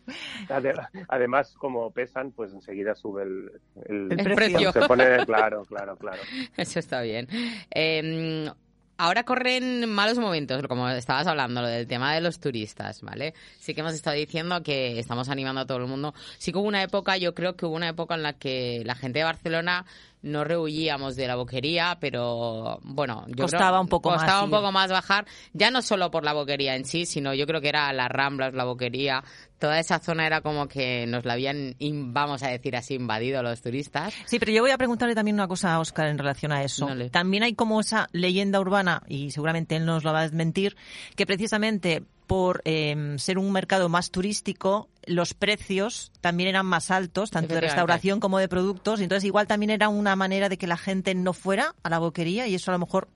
además 1.09 1.55
como 1.59 1.91
pesan 1.91 2.33
pues 2.33 2.53
enseguida 2.53 2.95
sube 2.95 3.23
el, 3.23 3.51
el, 3.87 4.35
precio. 4.35 4.73
se 4.73 4.81
pone 4.81 5.25
claro 5.27 5.65
claro 5.65 5.97
claro. 5.97 6.23
Eso 6.57 6.79
está 6.79 7.01
bien. 7.03 7.29
Eh, 7.71 8.51
Ahora 8.99 9.25
corren 9.25 9.89
malos 9.89 10.19
momentos, 10.19 10.63
como 10.69 10.89
estabas 10.89 11.27
hablando, 11.27 11.61
lo 11.63 11.67
del 11.67 11.87
tema 11.87 12.15
de 12.15 12.21
los 12.21 12.39
turistas, 12.39 13.01
¿vale? 13.03 13.35
Sí 13.59 13.75
que 13.75 13.81
hemos 13.81 13.95
estado 13.95 14.17
diciendo 14.17 14.63
que 14.63 14.99
estamos 14.99 15.29
animando 15.29 15.63
a 15.63 15.67
todo 15.67 15.79
el 15.79 15.87
mundo. 15.87 16.15
Sí 16.39 16.53
que 16.53 16.59
hubo 16.59 16.69
una 16.69 16.83
época, 16.83 17.17
yo 17.17 17.35
creo 17.35 17.57
que 17.57 17.67
hubo 17.67 17.75
una 17.75 17.89
época 17.89 18.15
en 18.15 18.23
la 18.23 18.35
que 18.35 18.83
la 18.85 18.95
gente 18.95 19.21
de 19.21 19.25
Barcelona 19.25 19.87
no 20.23 20.45
rehuíamos 20.45 21.17
de 21.17 21.27
la 21.27 21.37
boquería, 21.37 21.99
pero 22.01 22.79
bueno, 22.83 23.25
yo 23.29 23.45
costaba 23.45 23.81
un 23.81 23.89
poco 23.89 24.11
costaba 24.11 24.41
más, 24.41 24.45
un 24.45 24.51
poco 24.51 24.73
más 24.73 24.91
bajar, 24.91 25.27
ya 25.53 25.71
no 25.71 25.83
solo 25.83 26.11
por 26.11 26.25
la 26.25 26.33
boquería 26.33 26.77
en 26.77 26.85
sí, 26.85 27.07
sino 27.07 27.35
yo 27.35 27.47
creo 27.47 27.61
que 27.61 27.69
era 27.69 27.93
las 27.93 28.09
Ramblas, 28.09 28.55
la 28.55 28.65
boquería, 28.65 29.25
toda 29.59 29.79
esa 29.79 29.99
zona 29.99 30.27
era 30.27 30.41
como 30.41 30.69
que 30.69 31.07
nos 31.07 31.25
la 31.25 31.35
habían, 31.35 31.77
vamos 32.13 32.43
a 32.43 32.49
decir 32.49 32.77
así, 32.77 32.95
invadido 32.95 33.43
los 33.43 33.63
turistas. 33.63 34.15
Sí, 34.27 34.39
pero 34.39 34.53
yo 34.53 34.63
voy 34.63 34.71
a 34.71 34.79
preguntarle 34.79 35.15
también 35.15 35.35
una 35.35 35.49
cosa 35.49 35.75
a 35.75 35.81
Oscar 35.81 36.09
en 36.09 36.19
relación 36.19 36.53
a 36.53 36.63
eso. 36.63 36.89
También 37.11 37.43
hay 37.43 37.55
como 37.55 37.81
esa 37.81 38.09
leyenda 38.13 38.61
urbana, 38.61 39.03
y 39.09 39.31
seguramente 39.31 39.77
él 39.77 39.87
nos 39.87 40.05
lo 40.05 40.13
va 40.13 40.21
a 40.21 40.23
desmentir, 40.23 40.77
que 41.17 41.27
precisamente 41.27 42.05
por 42.33 42.63
em, 42.65 43.19
ser 43.19 43.37
un 43.37 43.53
mercado 43.53 43.91
más 43.91 44.11
turístico, 44.11 44.89
los 45.05 45.35
precios 45.35 46.13
también 46.23 46.49
eran 46.49 46.65
más 46.65 46.91
altos, 46.91 47.31
tanto 47.31 47.53
de 47.53 47.61
restauración 47.61 48.21
como 48.21 48.39
de 48.39 48.49
productos. 48.49 49.01
Entonces, 49.01 49.25
igual 49.27 49.47
también 49.47 49.69
era 49.69 49.91
una 49.91 50.17
manera 50.17 50.49
de 50.49 50.57
que 50.57 50.67
la 50.67 50.79
gente 50.79 51.15
no 51.15 51.35
fuera 51.35 51.75
a 51.83 51.91
la 51.91 51.99
boquería 51.99 52.47
y 52.47 52.55
eso 52.55 52.71
a 52.71 52.73
lo 52.73 52.79
mejor 52.79 53.09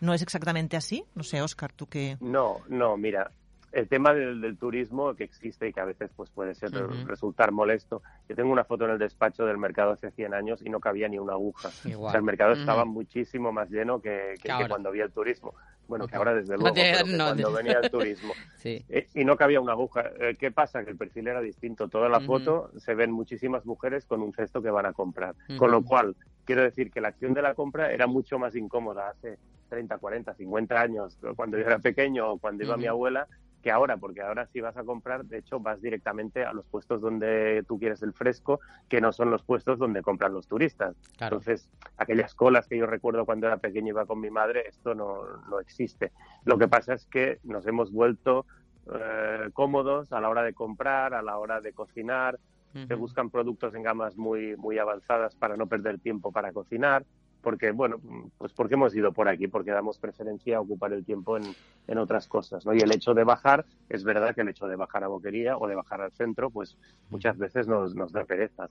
no 0.00 0.12
es 0.12 0.20
exactamente 0.20 0.76
así. 0.76 1.02
No 1.14 1.22
sé, 1.22 1.40
Oscar, 1.40 1.72
tú 1.72 1.86
qué. 1.86 2.18
No, 2.20 2.58
no, 2.68 2.98
mira. 2.98 3.30
El 3.72 3.88
tema 3.88 4.14
del, 4.14 4.56
turismo 4.58 5.14
que 5.14 5.24
existe 5.24 5.68
y 5.68 5.72
que 5.72 5.80
a 5.80 5.84
veces 5.84 6.10
pues 6.16 6.30
puede 6.30 6.54
ser 6.54 6.70
resultar 7.06 7.52
molesto. 7.52 8.02
Yo 8.28 8.34
tengo 8.34 8.50
una 8.50 8.64
foto 8.64 8.84
en 8.84 8.92
el 8.92 8.98
despacho 8.98 9.44
del 9.44 9.58
mercado 9.58 9.92
hace 9.92 10.10
100 10.10 10.34
años 10.34 10.62
y 10.64 10.70
no 10.70 10.80
cabía 10.80 11.08
ni 11.08 11.18
una 11.18 11.34
aguja. 11.34 11.68
O 11.68 12.10
sea, 12.10 12.18
el 12.18 12.24
mercado 12.24 12.52
estaba 12.52 12.84
muchísimo 12.84 13.52
más 13.52 13.70
lleno 13.70 14.00
que, 14.00 14.34
cuando 14.68 14.88
había 14.88 15.04
el 15.04 15.12
turismo. 15.12 15.54
Bueno, 15.86 16.06
que 16.06 16.16
ahora 16.16 16.34
desde 16.34 16.58
luego, 16.58 16.74
cuando 16.74 17.52
venía 17.52 17.80
el 17.82 17.90
turismo. 17.90 18.34
Eh, 18.62 19.08
y 19.14 19.24
no 19.24 19.36
cabía 19.36 19.58
una 19.58 19.72
aguja. 19.72 20.10
Eh, 20.20 20.36
¿Qué 20.38 20.50
pasa? 20.50 20.84
Que 20.84 20.90
el 20.90 20.98
perfil 20.98 21.28
era 21.28 21.40
distinto. 21.40 21.88
Toda 21.88 22.10
la 22.10 22.20
foto 22.20 22.70
se 22.76 22.94
ven 22.94 23.10
muchísimas 23.10 23.64
mujeres 23.64 24.04
con 24.04 24.20
un 24.20 24.34
cesto 24.34 24.60
que 24.60 24.70
van 24.70 24.84
a 24.84 24.92
comprar. 24.92 25.34
Con 25.56 25.70
lo 25.70 25.82
cual, 25.82 26.14
quiero 26.44 26.62
decir 26.62 26.90
que 26.90 27.00
la 27.00 27.08
acción 27.08 27.32
de 27.32 27.40
la 27.40 27.54
compra 27.54 27.90
era 27.90 28.06
mucho 28.06 28.38
más 28.38 28.54
incómoda 28.54 29.08
hace 29.08 29.38
30, 29.68 29.98
40, 29.98 30.34
50 30.34 30.80
años, 30.80 31.18
cuando 31.36 31.58
yo 31.58 31.64
era 31.64 31.78
pequeño 31.78 32.32
o 32.32 32.38
cuando 32.38 32.64
iba 32.64 32.76
mi 32.76 32.86
abuela, 32.86 33.26
que 33.62 33.70
ahora, 33.70 33.96
porque 33.96 34.22
ahora 34.22 34.46
si 34.46 34.60
vas 34.60 34.76
a 34.76 34.84
comprar, 34.84 35.24
de 35.24 35.38
hecho, 35.38 35.60
vas 35.60 35.80
directamente 35.80 36.44
a 36.44 36.52
los 36.52 36.66
puestos 36.66 37.00
donde 37.00 37.64
tú 37.66 37.78
quieres 37.78 38.02
el 38.02 38.12
fresco, 38.12 38.60
que 38.88 39.00
no 39.00 39.12
son 39.12 39.30
los 39.30 39.42
puestos 39.42 39.78
donde 39.78 40.02
compran 40.02 40.32
los 40.32 40.46
turistas. 40.46 40.96
Entonces, 41.20 41.68
aquellas 41.96 42.34
colas 42.34 42.68
que 42.68 42.78
yo 42.78 42.86
recuerdo 42.86 43.24
cuando 43.24 43.46
era 43.46 43.56
pequeño 43.56 43.88
iba 43.88 44.06
con 44.06 44.20
mi 44.20 44.30
madre, 44.30 44.64
esto 44.68 44.94
no, 44.94 45.22
no 45.50 45.60
existe. 45.60 46.12
Lo 46.44 46.58
que 46.58 46.68
pasa 46.68 46.94
es 46.94 47.06
que 47.06 47.38
nos 47.42 47.66
hemos 47.66 47.92
vuelto 47.92 48.46
eh, 48.92 49.50
cómodos 49.52 50.12
a 50.12 50.20
la 50.20 50.28
hora 50.28 50.42
de 50.42 50.54
comprar, 50.54 51.14
a 51.14 51.22
la 51.22 51.38
hora 51.38 51.60
de 51.60 51.72
cocinar, 51.72 52.38
se 52.86 52.94
buscan 52.94 53.30
productos 53.30 53.74
en 53.74 53.82
gamas 53.82 54.16
muy, 54.16 54.56
muy 54.56 54.78
avanzadas 54.78 55.34
para 55.34 55.56
no 55.56 55.66
perder 55.66 55.98
tiempo 55.98 56.30
para 56.30 56.52
cocinar 56.52 57.04
porque, 57.42 57.70
bueno, 57.70 58.00
pues 58.36 58.52
porque 58.52 58.74
hemos 58.74 58.94
ido 58.94 59.12
por 59.12 59.28
aquí, 59.28 59.48
porque 59.48 59.70
damos 59.70 59.98
preferencia 59.98 60.56
a 60.56 60.60
ocupar 60.60 60.92
el 60.92 61.04
tiempo 61.04 61.36
en, 61.36 61.44
en, 61.86 61.98
otras 61.98 62.26
cosas, 62.26 62.66
¿no? 62.66 62.74
Y 62.74 62.78
el 62.78 62.92
hecho 62.92 63.14
de 63.14 63.24
bajar, 63.24 63.64
es 63.88 64.04
verdad 64.04 64.34
que 64.34 64.40
el 64.40 64.48
hecho 64.48 64.66
de 64.66 64.76
bajar 64.76 65.04
a 65.04 65.08
Boquería 65.08 65.56
o 65.56 65.66
de 65.66 65.74
bajar 65.74 66.00
al 66.00 66.12
centro, 66.12 66.50
pues 66.50 66.76
muchas 67.10 67.38
veces 67.38 67.68
nos, 67.68 67.94
nos 67.94 68.12
da 68.12 68.24
pereza. 68.24 68.68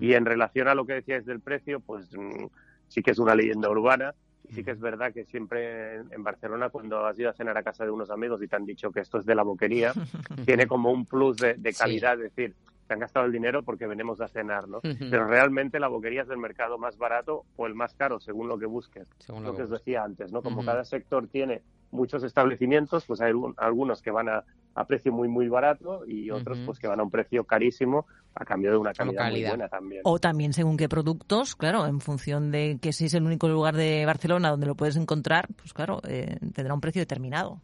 Y 0.00 0.14
en 0.14 0.26
relación 0.26 0.68
a 0.68 0.74
lo 0.74 0.86
que 0.86 0.94
decíais 0.94 1.24
del 1.26 1.40
precio, 1.40 1.80
pues 1.80 2.16
mm, 2.16 2.46
sí 2.88 3.02
que 3.02 3.12
es 3.12 3.18
una 3.18 3.34
leyenda 3.34 3.70
urbana, 3.70 4.14
sí 4.54 4.64
que 4.64 4.72
es 4.72 4.80
verdad 4.80 5.12
que 5.12 5.24
siempre 5.24 5.96
en 5.96 6.22
Barcelona, 6.22 6.70
cuando 6.70 7.06
has 7.06 7.18
ido 7.18 7.30
a 7.30 7.34
cenar 7.34 7.56
a 7.56 7.62
casa 7.62 7.84
de 7.84 7.90
unos 7.90 8.10
amigos 8.10 8.42
y 8.42 8.48
te 8.48 8.56
han 8.56 8.66
dicho 8.66 8.90
que 8.90 9.00
esto 9.00 9.18
es 9.18 9.26
de 9.26 9.34
la 9.34 9.42
boquería, 9.42 9.92
tiene 10.44 10.66
como 10.66 10.90
un 10.90 11.06
plus 11.06 11.36
de, 11.36 11.74
calidad. 11.76 12.14
Es 12.14 12.34
decir, 12.34 12.54
se 12.90 12.94
han 12.94 13.00
gastado 13.00 13.24
el 13.24 13.30
dinero 13.30 13.62
porque 13.62 13.86
venimos 13.86 14.20
a 14.20 14.26
cenar, 14.26 14.66
¿no? 14.66 14.80
Pero 14.82 15.28
realmente 15.28 15.78
la 15.78 15.86
boquería 15.86 16.22
es 16.22 16.30
el 16.30 16.38
mercado 16.38 16.76
más 16.76 16.98
barato 16.98 17.44
o 17.54 17.68
el 17.68 17.74
más 17.76 17.94
caro, 17.94 18.18
según 18.18 18.48
lo 18.48 18.58
que 18.58 18.66
busques. 18.66 19.06
Según 19.18 19.44
lo, 19.44 19.54
que 19.54 19.62
os 19.62 19.70
decía 19.70 20.02
antes, 20.02 20.32
¿no? 20.32 20.42
Como 20.42 20.64
cada 20.64 20.82
sector 20.82 21.28
tiene 21.28 21.62
muchos 21.92 22.24
establecimientos, 22.24 23.04
pues 23.06 23.20
hay 23.20 23.32
algunos 23.58 24.02
que 24.02 24.10
van 24.10 24.28
a, 24.28 24.42
a 24.74 24.84
precio 24.86 25.12
muy, 25.12 25.28
muy 25.28 25.46
barato 25.46 26.04
y 26.04 26.32
otros 26.32 26.58
pues 26.66 26.80
que 26.80 26.88
van 26.88 26.98
a 26.98 27.04
un 27.04 27.12
precio 27.12 27.44
carísimo 27.44 28.06
a 28.34 28.44
cambio 28.44 28.72
de 28.72 28.78
una 28.78 28.92
calidad, 28.92 29.30
muy 29.30 29.44
buena 29.44 29.68
también. 29.68 30.00
O 30.02 30.18
también 30.18 30.52
según 30.52 30.76
qué 30.76 30.88
productos, 30.88 31.54
claro, 31.54 31.86
en 31.86 32.00
función 32.00 32.50
de 32.50 32.78
que 32.82 32.92
si 32.92 33.04
es 33.04 33.14
el 33.14 33.22
único 33.22 33.48
lugar 33.48 33.76
de 33.76 34.04
Barcelona 34.04 34.50
donde 34.50 34.66
lo 34.66 34.74
puedes 34.74 34.96
encontrar, 34.96 35.46
pues 35.54 35.72
claro, 35.72 36.00
eh, 36.08 36.38
tendrá 36.54 36.74
un 36.74 36.80
precio 36.80 37.02
determinado 37.02 37.60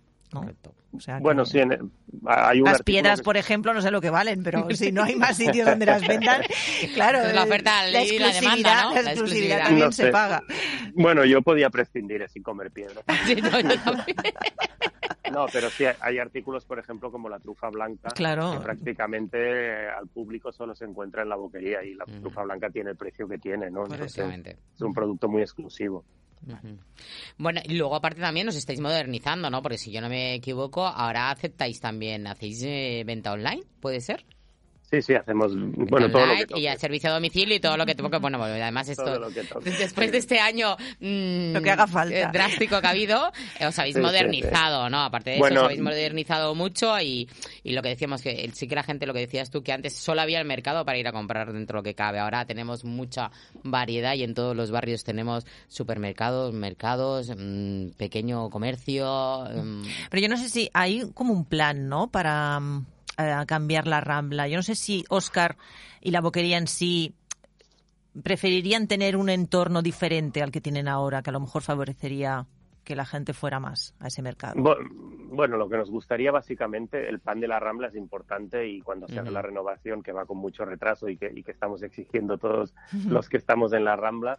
bueno, 1.20 1.44
sí, 1.44 1.58
hay 2.26 2.60
Las 2.60 2.82
piedras, 2.82 3.22
por 3.22 3.36
ejemplo, 3.36 3.74
no 3.74 3.82
sé 3.82 3.90
lo 3.90 4.00
que 4.00 4.10
valen, 4.10 4.42
pero 4.42 4.68
si 4.74 4.92
no 4.92 5.02
hay 5.02 5.16
más 5.16 5.36
sitios 5.36 5.68
donde 5.68 5.86
las 5.86 6.06
vendan, 6.06 6.42
claro. 6.94 7.32
la 7.32 7.44
oferta 7.44 7.86
la 7.86 8.04
y 8.04 8.18
la 8.18 8.32
demanda, 8.32 8.84
¿no? 8.84 9.02
La 9.02 9.12
exclusividad, 9.12 9.64
también 9.64 9.92
se 9.92 10.10
paga. 10.10 10.42
Bueno, 10.94 11.24
yo 11.24 11.42
podía 11.42 11.70
prescindir 11.70 12.28
sin 12.28 12.42
comer 12.42 12.70
piedra. 12.70 13.02
no, 15.32 15.46
pero 15.52 15.70
sí, 15.70 15.84
hay 16.00 16.18
artículos, 16.18 16.64
por 16.64 16.78
ejemplo, 16.78 17.10
como 17.10 17.28
la 17.28 17.38
trufa 17.38 17.68
blanca, 17.68 18.10
claro. 18.10 18.52
que 18.52 18.60
prácticamente 18.60 19.88
al 19.88 20.08
público 20.08 20.52
solo 20.52 20.74
se 20.74 20.84
encuentra 20.84 21.22
en 21.22 21.28
la 21.28 21.36
boquería 21.36 21.84
y 21.84 21.94
la 21.94 22.04
mm. 22.06 22.20
trufa 22.20 22.42
blanca 22.42 22.70
tiene 22.70 22.90
el 22.90 22.96
precio 22.96 23.28
que 23.28 23.38
tiene, 23.38 23.70
¿no? 23.70 23.86
es 23.86 24.80
un 24.80 24.94
producto 24.94 25.28
muy 25.28 25.42
exclusivo. 25.42 26.04
Bueno, 27.38 27.60
y 27.64 27.74
luego 27.74 27.96
aparte 27.96 28.20
también 28.20 28.48
os 28.48 28.56
estáis 28.56 28.80
modernizando, 28.80 29.50
¿no? 29.50 29.62
Porque 29.62 29.78
si 29.78 29.90
yo 29.90 30.00
no 30.00 30.08
me 30.08 30.34
equivoco, 30.34 30.86
ahora 30.86 31.30
aceptáis 31.30 31.80
también, 31.80 32.26
¿hacéis 32.26 32.62
eh, 32.62 33.02
venta 33.06 33.32
online? 33.32 33.62
¿Puede 33.80 34.00
ser? 34.00 34.24
Sí, 34.90 35.02
sí, 35.02 35.14
hacemos 35.14 35.52
bueno, 35.56 36.08
todo 36.10 36.26
lo 36.26 36.46
que 36.46 36.60
Y 36.60 36.68
a 36.68 36.78
servicio 36.78 37.10
a 37.10 37.14
domicilio 37.14 37.56
y 37.56 37.60
todo 37.60 37.76
lo 37.76 37.84
que 37.84 37.96
tengo 37.96 38.08
que... 38.08 38.18
Bueno, 38.18 38.42
además 38.42 38.88
esto... 38.88 39.28
Después 39.64 40.12
de 40.12 40.18
este 40.18 40.38
año... 40.38 40.76
Mm, 41.00 41.54
lo 41.54 41.62
que 41.62 41.70
haga 41.70 41.88
falta. 41.88 42.16
Eh, 42.16 42.28
drástico 42.32 42.80
que 42.80 42.86
ha 42.86 42.90
habido, 42.90 43.32
eh, 43.58 43.66
os 43.66 43.76
habéis 43.80 43.98
modernizado, 43.98 44.88
¿no? 44.88 45.00
Aparte 45.00 45.30
de 45.30 45.36
eso, 45.38 45.46
os 45.46 45.56
habéis 45.56 45.80
modernizado 45.80 46.54
mucho 46.54 47.00
y, 47.00 47.28
y 47.64 47.72
lo 47.72 47.82
que 47.82 47.88
decíamos, 47.88 48.22
que 48.22 48.48
sí 48.54 48.68
que 48.68 48.76
la 48.76 48.84
gente, 48.84 49.06
lo 49.06 49.12
que 49.12 49.20
decías 49.20 49.50
tú, 49.50 49.64
que 49.64 49.72
antes 49.72 49.96
solo 49.96 50.20
había 50.20 50.38
el 50.38 50.46
mercado 50.46 50.84
para 50.84 50.98
ir 50.98 51.08
a 51.08 51.12
comprar 51.12 51.52
dentro 51.52 51.78
de 51.78 51.78
lo 51.80 51.82
que 51.82 51.94
cabe. 51.94 52.20
Ahora 52.20 52.44
tenemos 52.46 52.84
mucha 52.84 53.32
variedad 53.64 54.14
y 54.14 54.22
en 54.22 54.34
todos 54.34 54.54
los 54.54 54.70
barrios 54.70 55.02
tenemos 55.02 55.46
supermercados, 55.66 56.54
mercados, 56.54 57.32
mm, 57.36 57.88
pequeño 57.96 58.50
comercio... 58.50 59.48
Mm. 59.52 59.82
Pero 60.10 60.22
yo 60.22 60.28
no 60.28 60.36
sé 60.36 60.48
si 60.48 60.70
hay 60.74 61.10
como 61.12 61.32
un 61.32 61.44
plan, 61.44 61.88
¿no? 61.88 62.08
Para 62.08 62.60
a 63.16 63.44
cambiar 63.46 63.86
la 63.86 64.00
Rambla. 64.00 64.48
Yo 64.48 64.56
no 64.56 64.62
sé 64.62 64.74
si 64.74 65.04
Oscar 65.08 65.56
y 66.00 66.10
la 66.10 66.20
boquería 66.20 66.58
en 66.58 66.66
sí 66.66 67.14
preferirían 68.22 68.86
tener 68.86 69.16
un 69.16 69.28
entorno 69.28 69.82
diferente 69.82 70.42
al 70.42 70.50
que 70.50 70.60
tienen 70.60 70.88
ahora, 70.88 71.22
que 71.22 71.30
a 71.30 71.32
lo 71.32 71.40
mejor 71.40 71.62
favorecería 71.62 72.46
que 72.86 72.94
la 72.94 73.04
gente 73.04 73.34
fuera 73.34 73.58
más 73.58 73.94
a 73.98 74.06
ese 74.06 74.22
mercado? 74.22 74.54
Bueno, 75.28 75.56
lo 75.56 75.68
que 75.68 75.76
nos 75.76 75.90
gustaría 75.90 76.30
básicamente, 76.30 77.08
el 77.08 77.18
pan 77.18 77.40
de 77.40 77.48
la 77.48 77.58
Rambla 77.58 77.88
es 77.88 77.96
importante 77.96 78.68
y 78.68 78.80
cuando 78.80 79.08
se 79.08 79.18
haga 79.18 79.30
la 79.32 79.42
renovación, 79.42 80.04
que 80.04 80.12
va 80.12 80.24
con 80.24 80.38
mucho 80.38 80.64
retraso 80.64 81.08
y 81.08 81.16
que, 81.16 81.32
estamos 81.48 81.82
exigiendo 81.82 82.38
todos 82.38 82.74
los 83.08 83.28
que 83.28 83.38
estamos 83.38 83.72
en 83.72 83.84
la 83.84 83.96
Rambla, 83.96 84.38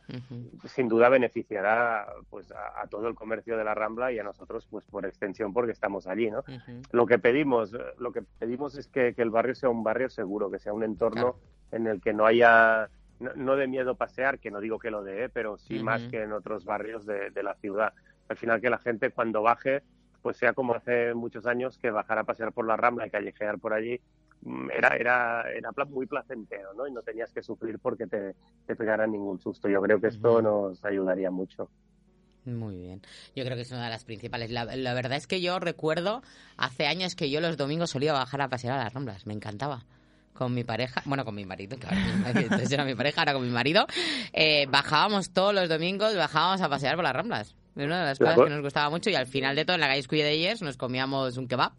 sin 0.63 0.88
duda 0.88 1.10
beneficiará 1.10 2.08
pues 2.30 2.51
a, 2.54 2.88
todo 2.88 3.10
el 3.10 3.16
comercio 3.16 3.58
de 3.58 3.66
la 3.66 3.75
Rambla 3.75 4.13
y 4.13 4.20
a 4.20 4.24
nosotros 4.24 4.66
pues 4.72 4.86
por 4.86 5.06
extensión 5.06 5.51
porque 5.51 5.74
estamos 5.74 6.08
allí, 6.08 6.32
¿no? 6.32 6.46
Lo 6.92 7.06
que 7.06 7.20
pedimos, 7.20 7.75
lo 8.00 8.13
que 8.13 8.22
pedimos 8.39 8.77
es 8.77 8.88
que, 8.88 9.13
el 9.18 9.30
barrio 9.30 9.56
sea 9.56 9.70
un 9.70 9.84
barrio 9.84 10.10
seguro, 10.10 10.50
que 10.50 10.60
sea 10.60 10.72
un 10.72 10.84
entorno 10.84 11.36
en 11.72 11.86
el 11.86 12.01
que 12.01 12.13
no 12.13 12.25
haya 12.25 12.89
no, 13.20 13.56
de 13.58 13.68
miedo 13.68 13.96
pasear, 13.96 14.39
que 14.39 14.51
no 14.51 14.62
digo 14.62 14.80
que 14.80 14.92
lo 14.92 15.04
dé, 15.04 15.27
pero 15.27 15.58
sí 15.58 15.84
más 15.84 16.04
que 16.04 16.24
en 16.24 16.32
otros 16.32 16.63
barrios 16.63 17.06
de, 17.06 17.30
de 17.32 17.44
la 17.44 17.56
ciudad 17.56 17.94
al 18.27 18.38
final 18.38 18.62
que 18.62 18.69
la 18.69 18.77
gente 18.77 19.12
cuando 19.12 19.41
baje, 19.41 19.84
pues 20.22 20.38
sea 20.38 20.53
como 20.53 20.74
hace 20.74 21.13
muchos 21.13 21.46
años 21.46 21.77
que 21.77 21.91
bajar 21.91 22.19
a 22.19 22.24
pasear 22.24 22.51
por 22.51 22.67
la 22.67 22.77
Rambla 22.77 23.07
y 23.07 23.10
callejear 23.10 23.60
por 23.60 23.74
allí, 23.74 24.00
mm, 24.41 24.72
era, 24.72 24.96
era, 24.96 25.43
era 25.51 25.72
muy 25.89 26.05
placentero, 26.05 26.74
¿no? 26.74 26.88
Y 26.88 26.91
no 26.91 27.01
tenías 27.01 27.31
que 27.31 27.41
sufrir 27.41 27.79
porque 27.79 28.07
te, 28.07 28.36
te 28.65 28.75
pegaran 28.75 29.12
ningún 29.12 29.39
susto. 29.39 29.69
Yo 29.69 29.81
creo 29.81 30.00
que 30.00 30.07
esto 30.07 30.41
nos 30.41 30.84
ayudaría 30.84 31.31
mucho. 31.31 31.69
Muy 32.46 32.77
bien. 32.77 33.01
Yo 33.36 33.43
creo 33.43 33.55
que 33.55 33.63
es 33.63 33.72
una 33.72 33.86
de 33.86 33.89
las 33.89 34.05
principales. 34.05 34.51
La, 34.51 34.63
la, 34.63 34.93
verdad 34.93 35.17
es 35.17 35.27
que 35.27 35.41
yo 35.41 35.60
recuerdo 35.60 36.22
hace 36.55 36.88
años 36.88 37.15
que 37.15 37.29
yo 37.29 37.41
los 37.41 37.57
domingos 37.57 37.89
solía 37.89 38.13
bajar 38.13 38.41
a 38.41 38.48
pasear 38.48 38.79
a 38.79 38.84
las 38.86 38.93
Ramblas. 38.93 39.25
Me 39.27 39.34
encantaba 39.34 39.86
con 40.34 40.53
mi 40.53 40.63
pareja, 40.63 41.01
bueno, 41.05 41.25
con 41.25 41.34
mi 41.34 41.46
marido, 41.46 41.77
claro, 41.79 41.98
entonces 42.27 42.72
era 42.72 42.86
mi 42.86 42.93
pareja, 42.93 43.22
ahora 43.22 43.34
con 43.34 43.41
mi 43.41 43.50
marido, 43.50 43.88
eh, 44.34 44.67
bajábamos 44.67 45.31
todos 45.31 45.51
los 45.51 45.67
domingos, 45.67 46.15
bajábamos 46.15 46.62
a 46.62 46.69
pasear 46.69 46.96
por 46.96 47.03
las 47.03 47.15
Ramblas 47.15 47.55
una 47.86 48.00
de 48.00 48.05
las 48.05 48.19
cosas 48.19 48.36
que 48.36 48.50
nos 48.50 48.62
gustaba 48.62 48.89
mucho 48.89 49.10
y 49.10 49.15
al 49.15 49.27
final 49.27 49.55
de 49.55 49.65
todo 49.65 49.75
en 49.75 49.81
la 49.81 49.88
calle 49.88 50.00
Escuilla 50.00 50.25
de 50.25 50.38
Yers 50.38 50.62
nos 50.62 50.77
comíamos 50.77 51.38
un 51.38 51.48
kebab, 51.48 51.74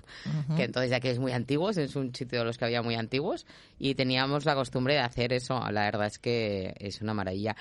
que 0.56 0.64
entonces 0.64 0.90
ya 0.90 1.00
que 1.00 1.10
es 1.10 1.18
muy 1.18 1.32
antiguo, 1.32 1.70
es 1.70 1.96
un 1.96 2.14
sitio 2.14 2.40
de 2.40 2.44
los 2.44 2.58
que 2.58 2.64
había 2.64 2.82
muy 2.82 2.94
antiguos 2.94 3.46
y 3.78 3.94
teníamos 3.94 4.44
la 4.44 4.54
costumbre 4.54 4.94
de 4.94 5.00
hacer 5.00 5.32
eso, 5.32 5.60
la 5.70 5.82
verdad 5.82 6.06
es 6.06 6.18
que 6.18 6.74
es 6.78 7.00
una 7.00 7.14
maravilla. 7.14 7.56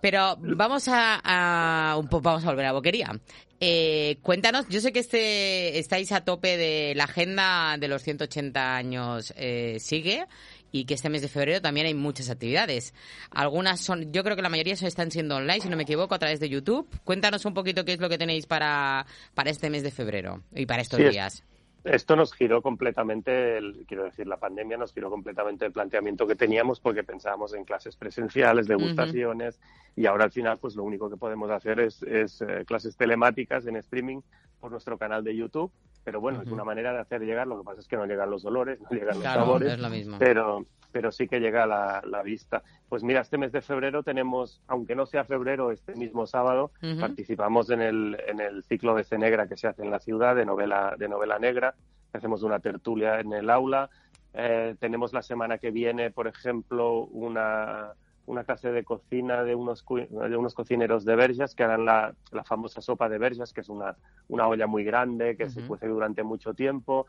Pero 0.00 0.36
vamos 0.38 0.88
a, 0.88 1.96
un 1.98 2.08
poco, 2.08 2.22
vamos 2.22 2.44
a 2.44 2.50
volver 2.50 2.66
a 2.66 2.72
Boquería. 2.72 3.18
Eh, 3.62 4.18
cuéntanos, 4.22 4.66
yo 4.70 4.80
sé 4.80 4.90
que 4.90 5.00
este 5.00 5.78
estáis 5.78 6.12
a 6.12 6.22
tope 6.22 6.56
de 6.56 6.94
la 6.96 7.04
agenda 7.04 7.76
de 7.78 7.88
los 7.88 8.02
180 8.02 8.74
años 8.74 9.34
eh, 9.36 9.76
sigue 9.80 10.26
y 10.72 10.84
que 10.84 10.94
este 10.94 11.08
mes 11.08 11.22
de 11.22 11.28
febrero 11.28 11.60
también 11.60 11.86
hay 11.86 11.94
muchas 11.94 12.30
actividades. 12.30 12.94
Algunas 13.30 13.80
son, 13.80 14.12
yo 14.12 14.22
creo 14.22 14.36
que 14.36 14.42
la 14.42 14.48
mayoría 14.48 14.74
están 14.74 15.10
siendo 15.10 15.36
online, 15.36 15.60
si 15.60 15.68
no 15.68 15.76
me 15.76 15.82
equivoco, 15.82 16.14
a 16.14 16.18
través 16.18 16.40
de 16.40 16.48
YouTube. 16.48 16.88
Cuéntanos 17.04 17.44
un 17.44 17.54
poquito 17.54 17.84
qué 17.84 17.92
es 17.92 18.00
lo 18.00 18.08
que 18.08 18.18
tenéis 18.18 18.46
para, 18.46 19.06
para 19.34 19.50
este 19.50 19.70
mes 19.70 19.82
de 19.82 19.90
febrero 19.90 20.42
y 20.54 20.66
para 20.66 20.82
estos 20.82 20.98
días. 20.98 21.44
Esto 21.82 22.14
nos 22.14 22.34
giró 22.34 22.60
completamente, 22.60 23.58
quiero 23.88 24.04
decir, 24.04 24.26
la 24.26 24.36
pandemia 24.36 24.76
nos 24.76 24.92
giró 24.92 25.08
completamente 25.08 25.64
el 25.64 25.72
planteamiento 25.72 26.26
que 26.26 26.36
teníamos 26.36 26.78
porque 26.78 27.04
pensábamos 27.04 27.54
en 27.54 27.64
clases 27.64 27.96
presenciales, 27.96 28.66
degustaciones 28.66 29.58
y 29.96 30.04
ahora 30.04 30.24
al 30.24 30.30
final 30.30 30.58
pues 30.58 30.76
lo 30.76 30.84
único 30.84 31.08
que 31.08 31.16
podemos 31.16 31.50
hacer 31.50 31.80
es, 31.80 32.02
es 32.02 32.42
eh, 32.42 32.64
clases 32.66 32.96
telemáticas 32.96 33.66
en 33.66 33.76
streaming 33.76 34.20
por 34.60 34.70
nuestro 34.70 34.98
canal 34.98 35.24
de 35.24 35.34
YouTube 35.34 35.72
pero 36.04 36.20
bueno, 36.20 36.42
es 36.42 36.48
una 36.48 36.64
manera 36.64 36.92
de 36.92 37.00
hacer 37.00 37.20
llegar, 37.22 37.46
lo 37.46 37.58
que 37.58 37.64
pasa 37.64 37.80
es 37.80 37.88
que 37.88 37.96
no 37.96 38.06
llegan 38.06 38.30
los 38.30 38.44
olores, 38.44 38.80
no 38.80 38.88
llegan 38.90 39.16
los 39.16 39.22
sabores, 39.22 39.78
Pero, 40.18 40.64
pero 40.90 41.12
sí 41.12 41.28
que 41.28 41.40
llega 41.40 41.66
la, 41.66 42.02
la, 42.06 42.22
vista. 42.22 42.62
Pues 42.88 43.02
mira, 43.02 43.20
este 43.20 43.36
mes 43.38 43.52
de 43.52 43.60
febrero 43.60 44.02
tenemos, 44.02 44.62
aunque 44.66 44.94
no 44.94 45.06
sea 45.06 45.24
febrero, 45.24 45.70
este 45.70 45.94
mismo 45.94 46.26
sábado, 46.26 46.72
participamos 46.98 47.70
en 47.70 47.82
el, 47.82 48.18
en 48.26 48.40
el 48.40 48.64
ciclo 48.64 48.94
de 48.94 49.04
Cenegra 49.04 49.46
que 49.46 49.56
se 49.56 49.68
hace 49.68 49.82
en 49.82 49.90
la 49.90 50.00
ciudad, 50.00 50.34
de 50.34 50.46
novela, 50.46 50.94
de 50.98 51.08
novela 51.08 51.38
negra, 51.38 51.74
hacemos 52.12 52.42
una 52.42 52.60
tertulia 52.60 53.20
en 53.20 53.32
el 53.32 53.50
aula. 53.50 53.90
Eh, 54.32 54.76
tenemos 54.78 55.12
la 55.12 55.22
semana 55.22 55.58
que 55.58 55.70
viene, 55.70 56.10
por 56.10 56.28
ejemplo, 56.28 57.00
una, 57.04 57.92
una 58.26 58.44
clase 58.44 58.70
de 58.70 58.84
cocina 58.84 59.42
de 59.42 59.54
unos, 59.54 59.84
de 59.88 60.36
unos 60.36 60.54
cocineros 60.54 61.04
de 61.04 61.16
Berjas 61.16 61.54
que 61.54 61.64
harán 61.64 61.84
la, 61.84 62.14
la 62.30 62.44
famosa 62.44 62.80
sopa 62.80 63.08
de 63.08 63.18
Berjas, 63.18 63.52
que 63.52 63.60
es 63.60 63.68
una, 63.68 63.96
una 64.28 64.46
olla 64.46 64.66
muy 64.66 64.84
grande 64.84 65.36
que 65.36 65.50
se 65.50 65.62
cuece 65.62 65.88
durante 65.88 66.22
mucho 66.22 66.54
tiempo. 66.54 67.06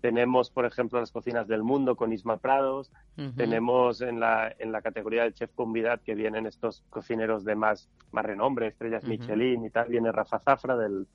Tenemos, 0.00 0.50
por 0.50 0.64
ejemplo, 0.64 1.00
las 1.00 1.10
cocinas 1.10 1.48
del 1.48 1.62
mundo 1.64 1.96
con 1.96 2.12
Isma 2.12 2.36
Prados. 2.36 2.92
Tenemos 3.36 4.00
en 4.00 4.20
la, 4.20 4.54
en 4.58 4.70
la 4.70 4.80
categoría 4.80 5.24
del 5.24 5.34
chef 5.34 5.50
convidat 5.54 6.02
que 6.02 6.14
vienen 6.14 6.46
estos 6.46 6.84
cocineros 6.88 7.44
de 7.44 7.56
más, 7.56 7.88
más 8.12 8.24
renombre, 8.24 8.68
estrellas 8.68 9.02
Michelin 9.04 9.64
y 9.64 9.70
tal. 9.70 9.88
Viene 9.88 10.12
Rafa 10.12 10.38
Zafra 10.38 10.76
del, 10.76 11.08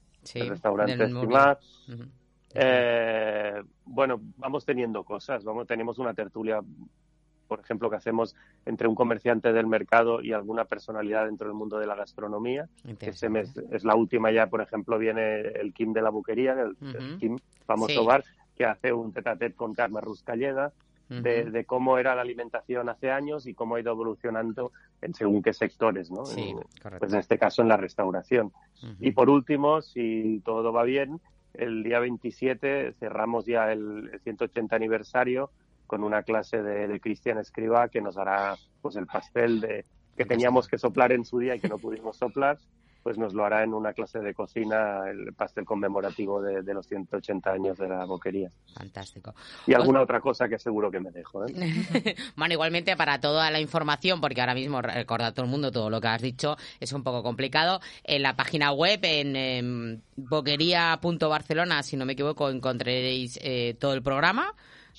restaurante 0.50 1.02
Estimar. 1.02 1.60
Eh, 2.56 3.64
bueno, 3.86 4.20
vamos 4.38 4.66
teniendo 4.66 5.04
cosas. 5.06 5.46
Vamos, 5.46 5.66
tenemos 5.66 5.98
una 5.98 6.14
tertulia 6.14 6.62
por 7.48 7.60
ejemplo, 7.60 7.90
que 7.90 7.96
hacemos 7.96 8.36
entre 8.66 8.88
un 8.88 8.96
comerciante 8.96 9.54
del 9.54 9.68
mercado 9.68 10.22
y 10.22 10.34
alguna 10.34 10.66
personalidad 10.66 11.26
dentro 11.26 11.48
del 11.48 11.56
mundo 11.56 11.78
de 11.78 11.88
la 11.88 11.96
gastronomía. 11.96 12.68
Este 13.00 13.30
mes 13.30 13.56
es 13.72 13.84
la 13.84 13.96
última 13.96 14.32
ya, 14.32 14.48
por 14.48 14.62
ejemplo, 14.62 14.98
viene 14.98 15.42
el 15.42 15.74
Kim 15.74 15.94
de 15.94 16.02
la 16.02 16.10
Buquería, 16.10 16.54
el, 16.54 17.18
Kim, 17.20 17.38
famoso 17.66 18.06
bar, 18.06 18.24
que 18.56 18.66
hace 18.66 18.94
un 18.94 19.14
tete 19.14 19.54
con 19.54 19.74
Carmen 19.74 20.04
Ruscalleda. 20.04 20.72
de, 21.10 21.66
cómo 21.68 22.00
era 22.00 22.16
la 22.16 22.22
alimentación 22.22 22.90
hace 22.90 23.12
años 23.12 23.46
y 23.46 23.54
cómo 23.54 23.76
ha 23.76 23.80
ido 23.80 23.92
evolucionando 23.92 24.72
en 25.02 25.14
según 25.14 25.44
qué 25.44 25.54
sectores, 25.54 26.10
¿no? 26.10 26.24
pues 26.98 27.14
en 27.14 27.20
este 27.20 27.38
caso 27.38 27.62
en 27.62 27.68
la 27.68 27.78
restauración. 27.78 28.52
Y 29.00 29.12
por 29.12 29.30
último, 29.30 29.82
si 29.82 30.42
todo 30.44 30.74
va 30.74 30.84
bien, 30.84 31.20
el 31.54 31.84
día 31.84 32.00
27 32.00 32.94
cerramos 33.00 33.46
ya 33.46 33.72
el 33.72 34.20
180 34.24 34.76
aniversario 34.76 35.52
con 35.94 36.04
una 36.04 36.24
clase 36.24 36.64
de, 36.64 37.00
Cristian 37.00 37.38
Escriba 37.38 37.88
que 37.88 38.02
nos 38.02 38.18
hará 38.18 38.56
pues 38.82 38.96
el 38.96 39.06
pastel 39.06 39.62
de 39.62 39.86
que 40.18 40.26
teníamos 40.26 40.68
que 40.68 40.80
soplar 40.80 41.12
en 41.12 41.24
su 41.24 41.38
día 41.38 41.54
y 41.54 41.60
que 41.60 41.70
no 41.70 41.78
pudimos 41.78 42.18
soplar, 42.18 42.58
pues 43.04 43.20
nos 43.20 43.36
lo 43.36 43.46
hará 43.46 43.64
en 43.64 43.76
una 43.76 43.94
clase 43.94 44.18
de 44.18 44.34
cocina 44.34 45.02
el 45.08 45.34
pastel 45.34 45.66
conmemorativo 45.66 46.42
de, 46.42 46.74
los 46.74 46.88
180 46.88 47.52
años 47.52 47.78
de 47.78 47.90
la 47.90 48.06
boquería. 48.06 48.50
Fantástico. 48.76 49.36
Y 49.68 49.76
alguna 49.76 50.02
otra 50.02 50.20
cosa 50.20 50.50
que 50.50 50.58
seguro 50.58 50.90
que 50.90 51.00
me 51.00 51.12
dejo. 51.12 51.46
¿eh? 51.46 52.16
bueno, 52.36 52.54
igualmente 52.56 52.98
para 52.98 53.22
toda 53.22 53.52
la 53.52 53.60
información, 53.60 54.20
porque 54.20 54.42
ahora 54.42 54.56
mismo 54.56 54.82
recordar 54.82 55.34
todo 55.34 55.46
el 55.46 55.52
mundo 55.52 55.72
todo 55.72 55.92
lo 55.92 56.02
que 56.02 56.08
has 56.08 56.24
dicho 56.24 56.58
es 56.80 56.92
un 56.92 57.04
poco 57.04 57.22
complicado, 57.22 57.82
en 58.04 58.24
la 58.24 58.36
página 58.36 58.72
web, 58.72 59.00
en, 59.04 60.02
boquería.barcelona, 60.16 61.84
si 61.84 61.98
no 61.98 62.06
me 62.08 62.14
equivoco, 62.14 62.50
encontraréis 62.50 63.38
eh, 63.44 63.78
todo 63.80 63.94
el 63.94 64.02
programa. 64.02 64.56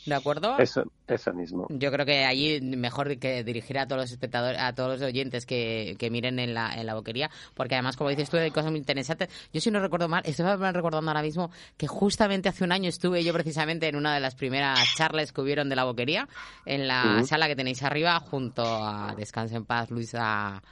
¿De 0.07 0.15
acuerdo? 0.15 0.59
Eso, 0.59 0.85
eso 1.07 1.33
mismo. 1.33 1.67
Yo 1.71 1.91
creo 1.91 2.05
que 2.05 2.25
allí 2.25 2.61
mejor 2.61 3.19
que 3.19 3.43
dirigir 3.43 3.79
a 3.79 3.87
todos 3.87 4.03
los 4.03 4.13
espectadores, 4.13 4.61
a 4.61 4.75
todos 4.75 5.01
los 5.01 5.03
oyentes 5.03 5.47
que, 5.47 5.97
miren 6.11 6.39
en 6.39 6.53
la, 6.53 6.75
en 6.75 6.87
la 6.87 6.95
boquería, 6.95 7.31
porque 7.55 7.75
además, 7.75 7.97
como 7.97 8.11
dices 8.11 8.29
tú, 8.29 8.37
hay 8.37 8.51
cosas 8.51 8.71
muy 8.71 8.81
interesantes. 8.81 9.29
Yo 9.53 9.61
si 9.61 9.71
no 9.71 9.81
recuerdo 9.81 10.09
mal, 10.09 10.23
estoy 10.27 10.45
recordando 10.45 11.11
ahora 11.11 11.23
mismo 11.23 11.51
que 11.77 11.87
justamente 11.87 12.49
hace 12.49 12.65
un 12.65 12.73
año 12.73 12.89
estuve 12.89 13.25
yo 13.25 13.33
precisamente 13.33 13.89
en 13.89 13.97
una 13.97 14.15
de 14.15 14.21
las 14.21 14.35
primeras 14.35 14.79
charlas 14.97 15.33
que 15.33 15.41
hubieron 15.41 15.69
de 15.69 15.77
la 15.77 15.85
boquería, 15.85 16.29
en 16.67 16.87
la 16.87 17.23
sala 17.25 17.47
que 17.47 17.57
tenéis 17.57 17.83
arriba, 17.83 18.19
junto 18.21 18.63
a 18.65 19.15
Descanse 19.17 19.57
en 19.57 19.65
Paz, 19.65 19.91
Luisa. 19.91 20.63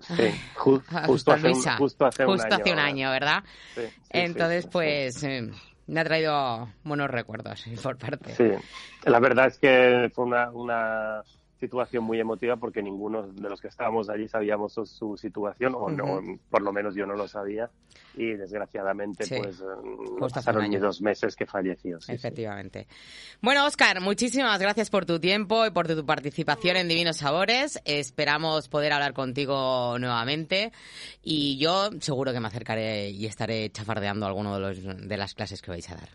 Sí, 0.00 0.14
justo, 0.54 1.32
hace 1.32 1.48
un, 1.48 1.62
justo, 1.76 2.06
hace, 2.06 2.24
un 2.24 2.78
año, 2.78 3.10
¿verdad? 3.10 3.44
Entonces, 4.08 4.66
pues, 4.66 5.22
eh, 5.22 5.50
me 5.90 6.00
ha 6.00 6.04
traído 6.04 6.68
buenos 6.84 7.10
recuerdos 7.10 7.64
por 7.82 7.98
parte. 7.98 8.34
Sí, 8.34 8.50
la 9.04 9.18
verdad 9.18 9.46
es 9.46 9.58
que 9.58 10.10
fue 10.14 10.24
una, 10.24 10.50
una 10.50 11.22
situación 11.60 12.04
muy 12.04 12.18
emotiva 12.18 12.56
porque 12.56 12.82
ninguno 12.82 13.22
de 13.22 13.48
los 13.48 13.60
que 13.60 13.68
estábamos 13.68 14.08
allí 14.08 14.26
sabíamos 14.26 14.72
su, 14.72 15.16
situación, 15.16 15.74
o 15.76 15.90
no, 15.90 16.20
por 16.48 16.62
lo 16.62 16.72
menos 16.72 16.94
yo 16.94 17.06
no 17.06 17.14
lo 17.14 17.28
sabía, 17.28 17.70
y 18.14 18.32
desgraciadamente 18.32 19.24
pues 19.28 19.62
pasaron 20.32 20.70
dos 20.80 21.02
meses 21.02 21.36
que 21.36 21.46
falleció. 21.46 21.98
Efectivamente. 22.08 22.86
Bueno, 23.42 23.66
Oscar, 23.66 24.00
muchísimas 24.00 24.58
gracias 24.60 24.88
por 24.90 25.04
tu 25.04 25.20
tiempo 25.20 25.66
y 25.66 25.70
por 25.70 25.86
tu 25.86 26.04
participación 26.06 26.76
en 26.76 26.88
Divinos 26.88 27.18
Sabores. 27.18 27.80
Esperamos 27.84 28.68
poder 28.68 28.92
hablar 28.92 29.12
contigo 29.12 29.98
nuevamente 29.98 30.72
y 31.22 31.58
yo 31.58 31.90
seguro 32.00 32.32
que 32.32 32.40
me 32.40 32.48
acercaré 32.48 33.10
y 33.10 33.26
estaré 33.26 33.70
chafardeando 33.70 34.26
alguno 34.26 34.54
de, 34.54 34.60
los, 34.60 35.08
de 35.08 35.16
las 35.16 35.34
clases 35.34 35.60
que 35.60 35.70
vais 35.70 35.88
a 35.90 35.96
dar. 35.96 36.08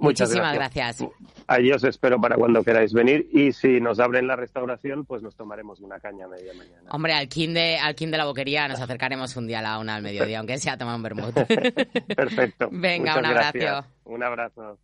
Muchísimas 0.00 0.54
gracias. 0.54 1.04
Allí 1.46 1.72
os 1.72 1.84
espero 1.84 2.20
para 2.20 2.36
cuando 2.36 2.62
queráis 2.62 2.92
venir 2.92 3.28
y 3.32 3.52
si 3.52 3.80
nos 3.80 4.00
abren 4.00 4.26
la 4.26 4.36
restauración, 4.36 5.04
pues 5.04 5.22
nos 5.22 5.34
tomaremos 5.36 5.80
una 5.80 5.98
caña 5.98 6.26
media 6.28 6.52
mañana. 6.54 6.90
Hombre, 6.90 7.12
al 7.12 7.28
kin 7.28 7.54
de, 7.54 7.78
al 7.78 7.94
de 7.94 8.06
la 8.06 8.24
boquería 8.24 8.68
nos 8.68 8.80
acercaremos 8.80 9.36
un 9.36 9.46
día 9.46 9.58
a 9.58 9.62
la 9.62 9.78
una 9.78 9.96
al 9.96 10.02
mediodía, 10.02 10.38
aunque 10.38 10.58
sea 10.58 10.76
tomar 10.76 10.96
un 10.96 11.02
vermut. 11.02 11.34
Perfecto. 12.16 12.68
Venga, 12.72 13.18
un 13.18 13.26
abrazo. 13.26 13.86
Un 14.04 14.22
abrazo. 14.22 14.78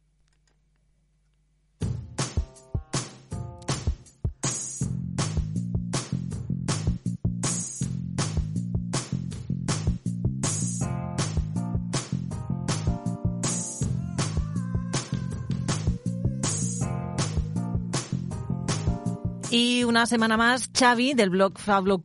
Y 19.50 19.84
una 19.84 20.06
semana 20.06 20.36
más, 20.36 20.70
Xavi, 20.76 21.14
del 21.14 21.30
blog 21.30 21.58
Flavlo, 21.58 21.98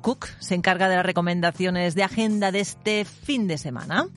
Cook, 0.00 0.28
se 0.38 0.54
encarga 0.54 0.88
de 0.88 0.96
las 0.96 1.04
recomendaciones 1.04 1.94
de 1.94 2.02
agenda 2.02 2.50
de 2.50 2.60
este 2.60 3.04
fin 3.04 3.46
de 3.46 3.58
semana. 3.58 4.08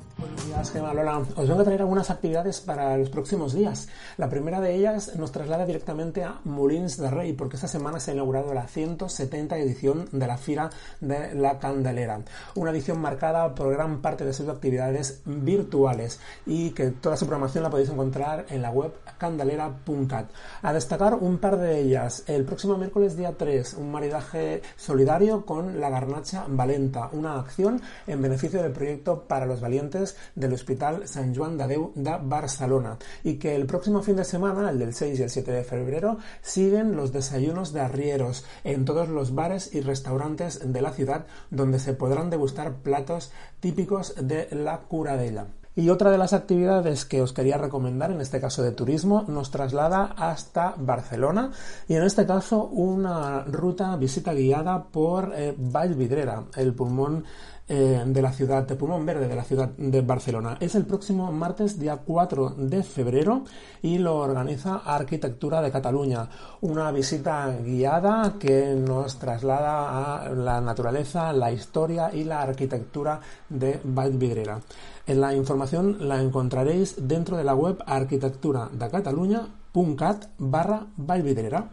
Gemma 0.63 0.93
Lola. 0.93 1.19
Os 1.35 1.47
vengo 1.47 1.61
a 1.61 1.63
traer 1.63 1.81
algunas 1.81 2.09
actividades 2.09 2.61
para 2.61 2.97
los 2.97 3.09
próximos 3.09 3.53
días. 3.53 3.87
La 4.17 4.29
primera 4.29 4.61
de 4.61 4.73
ellas 4.73 5.15
nos 5.15 5.31
traslada 5.31 5.65
directamente 5.65 6.23
a 6.23 6.39
Molins 6.43 6.97
de 6.97 7.09
Rey, 7.09 7.33
porque 7.33 7.57
esta 7.57 7.67
semana 7.67 7.99
se 7.99 8.11
ha 8.11 8.13
inaugurado 8.13 8.53
la 8.53 8.67
170 8.67 9.57
edición 9.57 10.07
de 10.11 10.27
la 10.27 10.37
Fira 10.37 10.69
de 11.01 11.35
la 11.35 11.59
Candelera. 11.59 12.21
Una 12.55 12.71
edición 12.71 12.99
marcada 12.99 13.53
por 13.53 13.71
gran 13.71 14.01
parte 14.01 14.25
de 14.25 14.33
sus 14.33 14.47
actividades 14.47 15.21
virtuales 15.25 16.19
y 16.45 16.71
que 16.71 16.91
toda 16.91 17.17
su 17.17 17.25
programación 17.25 17.63
la 17.63 17.69
podéis 17.69 17.89
encontrar 17.89 18.45
en 18.49 18.61
la 18.61 18.71
web 18.71 18.93
candelera.cat. 19.17 20.29
A 20.61 20.73
destacar 20.73 21.15
un 21.15 21.37
par 21.37 21.57
de 21.57 21.79
ellas. 21.79 22.23
El 22.27 22.45
próximo 22.45 22.77
miércoles 22.77 23.17
día 23.17 23.33
3, 23.37 23.75
un 23.75 23.91
maridaje 23.91 24.61
solidario 24.77 25.45
con 25.45 25.79
la 25.79 25.89
garnacha 25.89 26.45
valenta, 26.47 27.09
una 27.11 27.39
acción 27.39 27.81
en 28.07 28.21
beneficio 28.21 28.61
del 28.63 28.71
proyecto 28.71 29.23
para 29.27 29.45
los 29.45 29.61
valientes 29.61 30.15
Hospital 30.53 31.07
San 31.07 31.35
Juan 31.35 31.57
de 31.57 31.65
de 31.67 32.17
Barcelona 32.21 32.97
y 33.23 33.35
que 33.35 33.55
el 33.55 33.65
próximo 33.65 34.01
fin 34.01 34.15
de 34.15 34.23
semana, 34.23 34.69
el 34.69 34.79
del 34.79 34.93
6 34.93 35.19
y 35.19 35.23
el 35.23 35.29
7 35.29 35.51
de 35.51 35.63
febrero, 35.63 36.17
siguen 36.41 36.95
los 36.95 37.11
desayunos 37.11 37.73
de 37.73 37.81
arrieros 37.81 38.45
en 38.63 38.85
todos 38.85 39.09
los 39.09 39.33
bares 39.35 39.73
y 39.73 39.81
restaurantes 39.81 40.71
de 40.71 40.81
la 40.81 40.91
ciudad 40.91 41.25
donde 41.49 41.79
se 41.79 41.93
podrán 41.93 42.29
degustar 42.29 42.75
platos 42.75 43.31
típicos 43.59 44.15
de 44.21 44.47
la 44.51 44.79
curadela. 44.81 45.47
Y 45.77 45.89
otra 45.89 46.09
de 46.09 46.17
las 46.17 46.31
actividades 46.31 47.03
que 47.03 47.21
os 47.21 47.33
quería 47.33 47.57
recomendar, 47.57 48.09
en 48.09 48.21
este 48.21 48.39
caso 48.39 48.63
de 48.63 48.71
turismo, 48.71 49.25
nos 49.27 49.51
traslada 49.51 50.15
hasta 50.15 50.73
Barcelona 50.77 51.51
y 51.89 51.95
en 51.95 52.03
este 52.03 52.25
caso 52.25 52.63
una 52.63 53.43
ruta 53.43 53.93
visita 53.97 54.33
guiada 54.33 54.85
por 54.85 55.33
eh, 55.35 55.53
Vallvidrera, 55.57 56.45
el 56.55 56.73
pulmón 56.73 57.25
eh, 57.67 58.03
de 58.05 58.21
la 58.21 58.31
ciudad, 58.31 58.67
de 58.67 58.75
Pulmón 58.75 59.05
Verde 59.05 59.27
de 59.27 59.35
la 59.35 59.43
ciudad 59.43 59.69
de 59.69 60.01
Barcelona. 60.01 60.57
Es 60.59 60.75
el 60.75 60.85
próximo 60.85 61.31
martes, 61.31 61.79
día 61.79 61.97
4 61.97 62.51
de 62.57 62.83
febrero, 62.83 63.43
y 63.81 63.97
lo 63.97 64.17
organiza 64.17 64.83
Arquitectura 64.85 65.61
de 65.61 65.71
Cataluña. 65.71 66.29
Una 66.61 66.91
visita 66.91 67.57
guiada 67.63 68.35
que 68.39 68.75
nos 68.75 69.17
traslada 69.17 70.25
a 70.25 70.29
la 70.29 70.61
naturaleza, 70.61 71.33
la 71.33 71.51
historia 71.51 72.13
y 72.13 72.23
la 72.23 72.43
arquitectura 72.43 73.19
de 73.49 73.79
Vallvidrera. 73.83 74.59
En 75.07 75.21
la 75.21 75.33
información 75.33 76.07
la 76.07 76.21
encontraréis 76.21 77.07
dentro 77.07 77.35
de 77.35 77.43
la 77.43 77.55
web 77.55 77.77
arquitectura 77.87 78.69
de 78.71 78.89
Cataluña.cat 78.89 80.25
barra 80.37 80.85
Vallvidrera. 80.97 81.67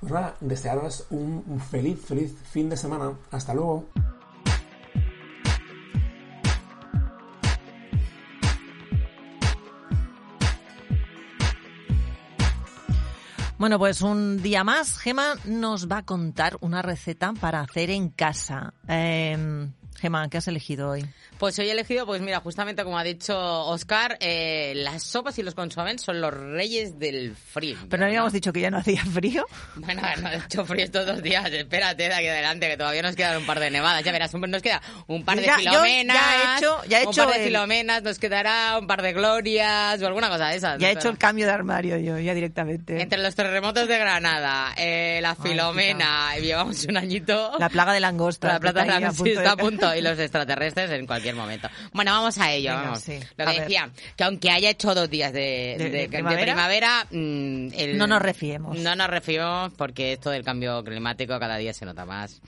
Pues 0.00 0.12
nada, 0.12 0.34
desearos 0.40 1.06
un 1.10 1.60
feliz, 1.60 2.00
feliz 2.04 2.36
fin 2.42 2.68
de 2.68 2.76
semana. 2.76 3.12
Hasta 3.30 3.54
luego. 3.54 3.84
Bueno, 13.58 13.76
pues 13.80 14.02
un 14.02 14.40
día 14.40 14.62
más, 14.62 14.98
Gema 14.98 15.34
nos 15.44 15.90
va 15.90 15.98
a 15.98 16.04
contar 16.04 16.56
una 16.60 16.80
receta 16.80 17.32
para 17.32 17.60
hacer 17.60 17.90
en 17.90 18.08
casa. 18.08 18.72
Em, 18.86 19.72
Gemma, 20.00 20.28
¿qué 20.28 20.38
has 20.38 20.46
elegido 20.48 20.90
hoy? 20.90 21.04
Pues 21.38 21.58
hoy 21.58 21.68
he 21.68 21.72
elegido, 21.72 22.06
pues 22.06 22.20
mira, 22.20 22.40
justamente 22.40 22.84
como 22.84 22.98
ha 22.98 23.04
dicho 23.04 23.36
Oscar, 23.66 24.16
eh, 24.20 24.72
las 24.76 25.02
sopas 25.02 25.38
y 25.38 25.42
los 25.42 25.54
consomés 25.54 26.00
son 26.02 26.20
los 26.20 26.32
reyes 26.32 26.98
del 26.98 27.34
frío. 27.36 27.76
Pero 27.88 28.00
no 28.00 28.06
habíamos 28.06 28.32
dicho 28.32 28.52
que 28.52 28.60
ya 28.60 28.70
no 28.70 28.78
hacía 28.78 29.04
frío. 29.04 29.44
Bueno, 29.76 30.02
no 30.20 30.28
ha 30.28 30.34
hecho 30.34 30.64
frío 30.64 30.84
estos 30.84 31.06
dos 31.06 31.22
días. 31.22 31.50
Espérate 31.52 32.08
de 32.08 32.14
aquí 32.14 32.26
adelante, 32.26 32.68
que 32.68 32.76
todavía 32.76 33.02
nos 33.02 33.16
quedan 33.16 33.38
un 33.38 33.46
par 33.46 33.58
de 33.60 33.70
nevadas. 33.70 34.02
Ya 34.04 34.12
verás, 34.12 34.34
nos 34.34 34.62
queda 34.62 34.82
un 35.06 35.24
par 35.24 35.38
de 35.38 35.46
Ya- 35.46 35.56
filomenas. 35.58 36.16
ya 36.16 36.36
he 36.54 36.58
hecho- 36.58 36.82
ya 36.88 37.00
he 37.00 37.06
un 37.06 37.12
hecho 37.12 37.24
par 37.24 37.32
de 37.34 37.40
el- 37.40 37.46
filomenas, 37.46 38.02
nos 38.02 38.18
quedará 38.18 38.78
un 38.78 38.86
par 38.86 39.02
de 39.02 39.12
glorias 39.12 40.00
o 40.02 40.06
alguna 40.06 40.28
cosa 40.28 40.48
de 40.48 40.56
esas. 40.56 40.78
Ya 40.78 40.90
he 40.90 40.92
hecho 40.92 41.08
el 41.08 41.18
cambio 41.18 41.46
de 41.46 41.52
armario 41.52 41.96
yo, 41.98 42.18
ya 42.18 42.34
directamente. 42.34 43.00
Entre 43.00 43.18
los 43.18 43.34
terremotos 43.34 43.88
de 43.88 43.98
Granada, 43.98 44.72
eh, 44.76 45.20
la 45.22 45.34
filomena, 45.34 46.36
llevamos 46.38 46.84
un 46.84 46.96
añito. 46.96 47.52
La 47.58 47.68
plaga 47.68 47.92
de 47.92 48.00
langosta. 48.08 48.48
La 48.48 48.60
plata 48.60 48.82
de 48.82 49.00
la 49.00 49.08
a 49.08 49.12
sí, 49.12 49.16
punto 49.18 49.24
de 49.24 49.30
está 49.32 49.52
a 49.52 49.56
caer. 49.56 49.68
Y 49.94 50.02
los 50.02 50.18
extraterrestres 50.18 50.90
en 50.90 51.06
cualquier 51.06 51.34
momento. 51.34 51.68
Bueno, 51.92 52.12
vamos 52.12 52.38
a 52.38 52.52
ello, 52.52 52.70
Venga, 52.70 52.82
vamos. 52.84 53.00
sí. 53.00 53.18
Lo 53.36 53.44
A 53.44 53.46
que 53.52 53.52
ver. 53.60 53.68
decía, 53.68 53.90
que 54.16 54.24
aunque 54.24 54.50
haya 54.50 54.70
hecho 54.70 54.94
dos 54.94 55.08
días 55.10 55.32
de, 55.32 55.76
¿De- 55.78 55.84
de- 55.84 55.90
de 55.90 56.08
de 56.08 56.42
primavera? 56.42 57.04
mm, 57.10 57.68
el- 57.74 57.98
No 57.98 58.06
nos 58.06 58.20
refiemos. 58.22 58.78
No 58.78 58.94
nos 58.96 59.08
refiemos 59.08 59.72
porque 59.74 60.12
esto 60.14 60.30
del 60.30 60.44
cambio 60.44 60.82
climático 60.84 61.38
cada 61.38 61.56
día 61.56 61.72
se 61.72 61.84
nota 61.84 62.04
más. 62.04 62.40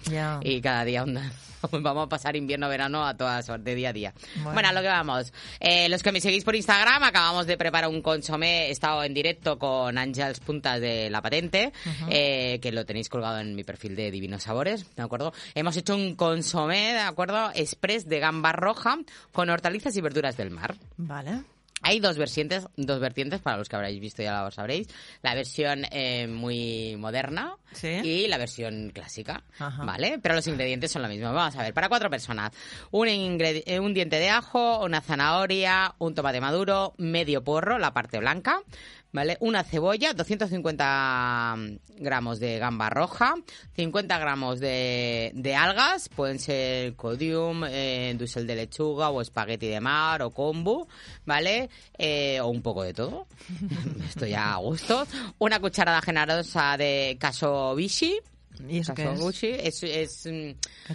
Y 0.42 0.61
cada 0.61 0.85
día 0.85 1.03
onda- 1.03 1.31
vamos 1.73 2.07
a 2.07 2.09
pasar 2.09 2.37
invierno-verano 2.37 3.07
a 3.07 3.16
todas 3.16 3.49
horas, 3.49 3.64
de 3.64 3.75
día 3.75 3.90
a 3.90 3.92
día. 3.92 4.14
Bueno. 4.37 4.53
Bueno, 4.53 4.68
a 4.68 4.73
lo 4.73 4.83
que 4.83 4.88
vamos. 4.88 5.33
Eh, 5.59 5.88
los 5.88 6.03
que 6.03 6.12
me 6.12 6.20
seguís 6.20 6.44
por 6.44 6.55
Instagram, 6.55 7.03
acabamos 7.03 7.46
de 7.46 7.57
preparar 7.57 7.90
un 7.90 8.03
consomé. 8.03 8.68
He 8.68 8.70
estado 8.70 9.03
en 9.05 9.14
directo 9.14 9.59
con 9.59 9.96
Ángels 9.99 10.40
Puntas 10.40 10.81
de 10.81 11.11
La 11.11 11.23
Patente, 11.23 11.73
eh, 12.09 12.59
que 12.61 12.73
lo 12.73 12.85
tenéis 12.85 13.09
colgado 13.09 13.38
en 13.38 13.55
mi 13.55 13.64
perfil 13.64 13.96
de 13.96 14.11
Divinos 14.11 14.42
Sabores, 14.42 14.94
¿de 14.96 15.03
acuerdo? 15.03 15.33
Hemos 15.55 15.77
hecho 15.77 15.94
un 15.94 16.14
consomé, 16.14 16.92
¿de 16.92 17.01
acuerdo? 17.01 17.51
Express 17.55 18.09
de 18.09 18.20
gamba 18.20 18.53
roja 18.53 18.99
con 19.33 19.51
hortalizas 19.51 19.96
y 19.96 20.01
verduras 20.01 20.37
del 20.37 20.51
mar. 20.51 20.77
Vale. 20.96 21.42
Hay 21.82 22.00
dos 22.00 22.18
vertientes, 22.18 22.66
dos 22.76 23.00
vertientes 23.00 23.40
para 23.40 23.56
los 23.56 23.68
que 23.68 23.76
habréis 23.76 24.00
visto 24.00 24.22
ya 24.22 24.42
lo 24.42 24.50
sabréis. 24.50 24.88
La 25.22 25.34
versión 25.34 25.84
eh, 25.90 26.26
muy 26.26 26.96
moderna 26.98 27.56
Sí. 27.72 27.88
y 27.88 28.26
la 28.28 28.36
versión 28.36 28.90
clásica, 28.92 29.44
Ajá. 29.58 29.84
¿vale? 29.84 30.18
Pero 30.22 30.34
los 30.34 30.46
ingredientes 30.46 30.90
son 30.90 31.02
los 31.02 31.10
mismos. 31.10 31.32
Vamos 31.32 31.56
a 31.56 31.62
ver, 31.62 31.72
para 31.72 31.88
cuatro 31.88 32.10
personas, 32.10 32.50
un, 32.90 33.08
eh, 33.08 33.80
un 33.80 33.94
diente 33.94 34.18
de 34.18 34.28
ajo, 34.28 34.84
una 34.84 35.00
zanahoria, 35.00 35.94
un 35.98 36.14
tomate 36.14 36.40
maduro, 36.40 36.94
medio 36.98 37.42
porro, 37.44 37.78
la 37.78 37.92
parte 37.94 38.18
blanca, 38.18 38.60
¿vale? 39.12 39.37
Una 39.40 39.64
cebolla, 39.64 40.12
250 40.12 41.57
gramos 41.96 42.40
de 42.40 42.59
gamba 42.59 42.90
roja, 42.90 43.35
50 43.77 44.18
gramos 44.18 44.61
de, 44.61 45.33
de 45.35 45.55
algas, 45.55 46.09
pueden 46.09 46.38
ser 46.38 46.94
codium, 46.96 47.64
eh, 47.64 48.14
dusel 48.18 48.46
de 48.46 48.57
lechuga 48.57 49.11
o 49.11 49.20
espagueti 49.20 49.68
de 49.68 49.81
mar 49.81 50.23
o 50.23 50.31
kombu, 50.31 50.87
¿vale? 51.27 51.70
Eh, 51.99 52.40
o 52.40 52.49
un 52.49 52.62
poco 52.62 52.83
de 52.83 52.94
todo. 52.94 53.27
Estoy 54.09 54.35
a 54.35 54.57
gusto. 54.57 55.07
Una 55.38 55.61
cucharada 55.61 56.01
generosa 56.01 56.77
de 56.77 57.16
casobishi. 57.20 58.20
¿Y 58.68 58.78
eso 58.78 58.94
qué 58.94 59.04
es? 59.04 59.42
Es, 59.42 59.82
es, 59.82 60.26
mm, 60.26 60.94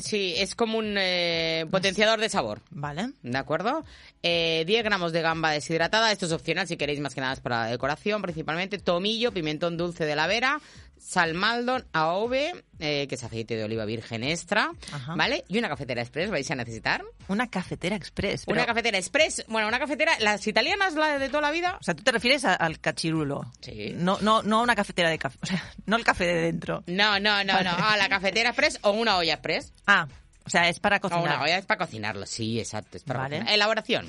sí, 0.00 0.34
es 0.36 0.54
como 0.54 0.78
un 0.78 0.96
eh, 0.98 1.66
potenciador 1.70 2.20
de 2.20 2.28
sabor. 2.28 2.62
Vale. 2.70 3.10
¿De 3.22 3.38
acuerdo? 3.38 3.84
Eh, 4.22 4.64
10 4.66 4.84
gramos 4.84 5.12
de 5.12 5.22
gamba 5.22 5.50
deshidratada, 5.50 6.10
esto 6.10 6.26
es 6.26 6.32
opcional 6.32 6.66
si 6.66 6.76
queréis 6.76 7.00
más 7.00 7.14
que 7.14 7.20
nada 7.20 7.34
es 7.34 7.40
para 7.40 7.64
la 7.64 7.70
decoración, 7.70 8.22
principalmente 8.22 8.78
tomillo, 8.78 9.32
pimentón 9.32 9.76
dulce 9.76 10.04
de 10.04 10.16
la 10.16 10.26
vera, 10.26 10.60
salmaldon, 10.98 11.86
AOV, 11.92 12.34
eh, 12.78 13.06
que 13.08 13.14
es 13.14 13.22
aceite 13.24 13.56
de 13.56 13.64
oliva 13.64 13.84
virgen 13.84 14.24
extra, 14.24 14.70
Ajá. 14.92 15.14
¿vale? 15.14 15.44
Y 15.48 15.58
una 15.58 15.68
cafetera 15.68 16.02
express, 16.02 16.30
vais 16.30 16.50
a 16.50 16.54
necesitar. 16.54 17.04
Una 17.28 17.48
cafetera 17.48 17.96
express. 17.96 18.44
pero- 18.46 18.56
Una 18.56 18.66
cafetera 18.66 18.98
express, 18.98 19.44
bueno, 19.48 19.68
una 19.68 19.78
cafetera, 19.78 20.12
las 20.20 20.46
italianas, 20.46 20.94
la 20.94 21.18
de 21.18 21.28
toda 21.28 21.42
la 21.42 21.50
vida. 21.50 21.76
O 21.80 21.82
sea, 21.82 21.94
tú 21.94 22.02
te 22.02 22.12
refieres 22.12 22.44
a- 22.44 22.54
al 22.54 22.80
cachirulo. 22.80 23.50
Sí. 23.60 23.92
No, 23.96 24.18
no, 24.20 24.42
no 24.42 24.60
a 24.60 24.62
una 24.62 24.74
cafetera 24.74 25.10
de 25.10 25.18
café. 25.18 25.38
O 25.42 25.46
sea, 25.46 25.62
no 25.86 25.96
el 25.96 26.04
café 26.04 26.24
de 26.26 26.34
dentro. 26.42 26.82
No, 26.86 27.18
no, 27.20 27.44
no, 27.44 27.62
no, 27.62 27.70
a 27.70 27.96
la 27.96 28.08
cafetera 28.08 28.50
express 28.50 28.78
o 28.82 28.90
una 28.92 29.16
olla 29.16 29.34
express. 29.34 29.72
Ah, 29.86 30.06
o 30.44 30.50
sea, 30.50 30.68
es 30.68 30.78
para 30.80 30.98
O 30.98 31.00
cocinar. 31.00 31.24
una 31.24 31.42
olla 31.42 31.58
es 31.58 31.66
para 31.66 31.78
cocinarlo, 31.84 32.24
sí, 32.26 32.58
exacto, 32.60 32.96
es 32.96 33.02
para 33.04 33.20
Vale. 33.20 33.36
cocinar. 33.36 33.54
Elaboración. 33.54 34.06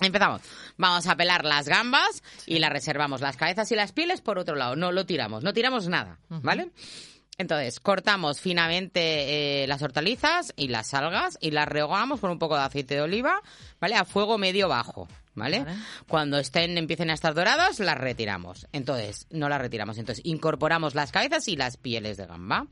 Empezamos. 0.00 0.42
Vamos 0.76 1.06
a 1.06 1.16
pelar 1.16 1.44
las 1.44 1.68
gambas 1.68 2.22
y 2.44 2.58
las 2.58 2.70
reservamos 2.70 3.20
las 3.20 3.36
cabezas 3.36 3.70
y 3.72 3.76
las 3.76 3.92
pieles 3.92 4.20
por 4.20 4.38
otro 4.38 4.54
lado. 4.54 4.76
No 4.76 4.92
lo 4.92 5.06
tiramos, 5.06 5.42
no 5.42 5.52
tiramos 5.52 5.88
nada, 5.88 6.18
¿vale? 6.28 6.70
Entonces, 7.38 7.80
cortamos 7.80 8.40
finamente 8.40 9.62
eh, 9.62 9.66
las 9.66 9.82
hortalizas 9.82 10.54
y 10.56 10.68
las 10.68 10.94
algas 10.94 11.36
y 11.40 11.50
las 11.50 11.68
rehogamos 11.68 12.20
con 12.20 12.30
un 12.30 12.38
poco 12.38 12.56
de 12.56 12.62
aceite 12.62 12.94
de 12.94 13.02
oliva, 13.02 13.42
¿vale? 13.78 13.94
A 13.94 14.06
fuego 14.06 14.38
medio 14.38 14.68
bajo, 14.68 15.06
¿vale? 15.34 15.60
Vale. 15.60 15.78
Cuando 16.08 16.38
estén 16.38 16.78
empiecen 16.78 17.10
a 17.10 17.14
estar 17.14 17.34
doradas, 17.34 17.78
las 17.78 17.98
retiramos. 17.98 18.66
Entonces, 18.72 19.26
no 19.30 19.50
las 19.50 19.60
retiramos. 19.60 19.98
Entonces, 19.98 20.24
incorporamos 20.24 20.94
las 20.94 21.12
cabezas 21.12 21.46
y 21.48 21.56
las 21.56 21.76
pieles 21.76 22.16
de 22.16 22.26
gamba 22.26 22.66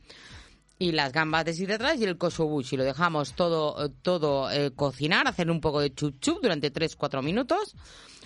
y 0.78 0.92
las 0.92 1.12
gambas 1.12 1.44
deshidratadas 1.44 1.98
y 2.00 2.04
el 2.04 2.18
kosobushi. 2.18 2.76
Lo 2.76 2.84
dejamos 2.84 3.34
todo, 3.34 3.84
eh, 3.84 3.90
todo 4.02 4.50
eh, 4.50 4.72
cocinar, 4.74 5.28
hacer 5.28 5.50
un 5.50 5.60
poco 5.60 5.80
de 5.80 5.94
chup 5.94 6.18
chup 6.20 6.40
durante 6.42 6.72
3-4 6.72 7.22
minutos, 7.22 7.74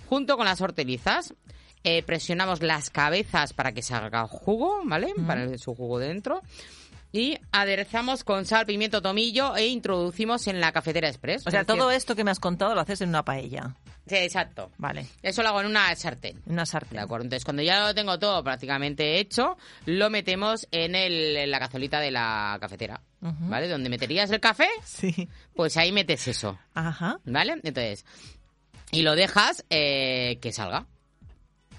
junto 0.09 0.37
con 0.37 0.47
las 0.47 0.61
hortalizas. 0.61 1.35
Eh, 1.85 2.03
presionamos 2.03 2.61
las 2.61 2.91
cabezas 2.91 3.53
para 3.53 3.73
que 3.73 3.83
salga 3.83 4.27
jugo, 4.27 4.81
¿vale? 4.85 5.15
Para 5.27 5.57
su 5.59 5.75
jugo 5.75 5.99
dentro. 5.99 6.43
Y 7.13 7.39
aderezamos 7.53 8.25
con 8.25 8.45
sal, 8.45 8.67
pimiento, 8.67 9.01
tomillo 9.01 9.57
e 9.57 9.69
introducimos 9.69 10.47
en 10.49 10.61
la 10.61 10.73
cafetera 10.73 11.09
express. 11.09 11.47
O 11.47 11.51
sea, 11.51 11.65
todo 11.65 11.91
esto 11.91 12.17
que 12.17 12.25
me 12.25 12.31
has 12.31 12.41
contado 12.41 12.75
lo 12.75 12.81
haces 12.81 13.01
en 13.01 13.11
una 13.11 13.25
paella. 13.25 13.77
Sí, 14.09 14.17
exacto. 14.17 14.71
Vale. 14.79 15.07
Eso 15.23 15.43
lo 15.43 15.49
hago 15.51 15.61
en 15.61 15.67
una 15.67 15.95
sartén. 15.95 16.41
Una 16.47 16.65
sartén. 16.67 16.97
De 16.97 17.03
acuerdo, 17.03 17.25
entonces 17.25 17.45
cuando 17.45 17.63
ya 17.63 17.87
lo 17.87 17.95
tengo 17.95 18.19
todo 18.19 18.43
prácticamente 18.43 19.19
hecho, 19.19 19.57
lo 19.87 20.11
metemos 20.11 20.67
en, 20.71 20.95
el, 20.95 21.37
en 21.37 21.51
la 21.51 21.59
cazolita 21.59 22.01
de 22.01 22.11
la 22.11 22.57
cafetera. 22.61 23.01
¿vale? 23.21 23.69
Donde 23.69 23.89
meterías 23.91 24.31
el 24.31 24.39
café, 24.41 24.69
Sí. 24.85 25.29
pues 25.55 25.77
ahí 25.77 25.91
metes 25.93 26.29
eso, 26.29 26.57
Ajá. 26.75 27.19
¿vale? 27.25 27.55
Entonces, 27.65 28.05
y 28.93 29.03
lo 29.03 29.15
dejas 29.17 29.65
eh, 29.71 30.39
que 30.41 30.53
salga. 30.53 30.87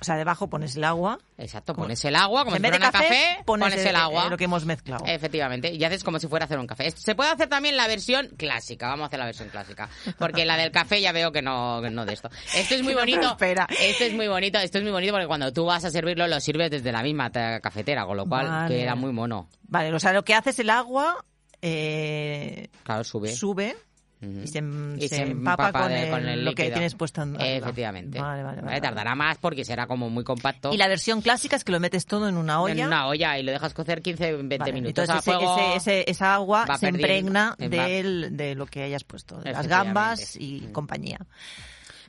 O 0.01 0.03
sea, 0.05 0.15
debajo 0.15 0.49
pones 0.49 0.75
el 0.77 0.83
agua. 0.85 1.19
Exacto, 1.37 1.73
pones 1.73 2.03
el 2.05 2.15
agua, 2.15 2.45
como 2.45 2.55
en 2.55 2.61
si 2.61 2.63
de 2.63 2.69
fuera 2.69 2.87
un 2.87 2.91
café, 2.91 3.07
café, 3.07 3.43
pones, 3.45 3.69
pones 3.69 3.85
el 3.85 3.95
agua. 3.95 4.25
eh, 4.25 4.29
lo 4.29 4.37
que 4.37 4.43
hemos 4.45 4.65
mezclado. 4.65 5.03
Efectivamente, 5.05 5.73
y 5.73 5.83
haces 5.83 6.03
como 6.03 6.19
si 6.19 6.27
fuera 6.27 6.43
a 6.43 6.47
hacer 6.47 6.57
un 6.59 6.67
café. 6.67 6.89
Se 6.91 7.15
puede 7.15 7.31
hacer 7.31 7.49
también 7.49 7.75
la 7.75 7.87
versión 7.87 8.27
clásica, 8.37 8.87
vamos 8.87 9.03
a 9.03 9.07
hacer 9.07 9.19
la 9.19 9.25
versión 9.25 9.49
clásica, 9.49 9.89
porque 10.17 10.45
la 10.45 10.55
del 10.57 10.71
café 10.71 11.01
ya 11.01 11.11
veo 11.11 11.31
que 11.31 11.41
no, 11.41 11.81
no 11.81 12.05
de 12.05 12.13
esto. 12.13 12.29
Esto 12.55 12.75
es 12.75 12.83
muy 12.83 12.93
no 12.95 12.99
bonito, 13.01 13.19
prospera. 13.21 13.67
esto 13.79 14.03
es 14.05 14.13
muy 14.13 14.27
bonito, 14.27 14.57
esto 14.59 14.77
es 14.77 14.83
muy 14.83 14.91
bonito 14.93 15.11
porque 15.13 15.27
cuando 15.27 15.51
tú 15.51 15.65
vas 15.65 15.83
a 15.83 15.89
servirlo 15.91 16.27
lo 16.27 16.39
sirves 16.39 16.71
desde 16.71 16.91
la 16.91 17.03
misma 17.03 17.29
cafetera, 17.31 18.05
con 18.05 18.15
lo 18.17 18.25
cual 18.25 18.47
Vale. 18.47 18.75
queda 18.77 18.95
muy 18.95 19.11
mono. 19.11 19.49
Vale, 19.63 19.93
o 19.93 19.99
sea, 19.99 20.13
lo 20.13 20.23
que 20.23 20.33
hace 20.33 20.51
es 20.51 20.59
el 20.59 20.69
agua 20.69 21.23
eh, 21.61 22.69
Claro, 22.83 23.03
sube. 23.03 23.31
sube 23.33 23.75
Ujú. 24.21 24.41
y 24.43 24.47
se, 24.47 24.59
Y 24.97 25.07
se 25.07 25.15
se 25.15 25.21
empapa, 25.23 25.67
empapa 25.67 25.83
con, 25.83 25.91
el, 25.93 26.09
con 26.09 26.27
el 26.27 26.43
lo 26.45 26.53
que 26.53 26.69
tienes 26.71 26.93
puesto 26.95 27.21
en. 27.21 27.39
Efectivamente. 27.39 28.19
Vale, 28.19 28.43
vale, 28.43 28.61
vale. 28.61 28.81
Tardará 28.81 29.15
más 29.15 29.37
porque 29.37 29.63
será 29.63 29.87
como 29.87 30.09
muy 30.09 30.23
compacto. 30.25 30.73
Y 30.73 30.77
la 30.77 30.87
versión 30.89 31.21
clásica 31.21 31.55
es 31.55 31.63
que 31.63 31.71
lo 31.71 31.79
metes 31.79 32.05
todo 32.05 32.27
en 32.27 32.35
una 32.35 32.61
olla. 32.61 32.81
En 32.83 32.87
una 32.87 33.07
olla 33.07 33.39
y 33.39 33.43
lo 33.43 33.51
dejas 33.53 33.73
cocer 33.73 34.01
15-20 34.01 34.57
Vale, 34.59 34.73
minutos 34.73 35.03
Entonces 35.03 35.15
ese- 35.15 35.31
fuego. 35.37 35.57
ese- 35.57 35.75
ese- 36.01 36.11
esa 36.11 36.33
agua 36.35 36.65
se 36.77 36.89
impregna 36.89 37.55
del- 37.57 38.35
de 38.35 38.55
lo 38.55 38.65
que 38.65 38.83
hayas 38.83 39.03
puesto, 39.05 39.37
de 39.39 39.53
las 39.53 39.67
gambas 39.67 40.35
y 40.35 40.63
Mm. 40.67 40.71
compañía. 40.73 41.19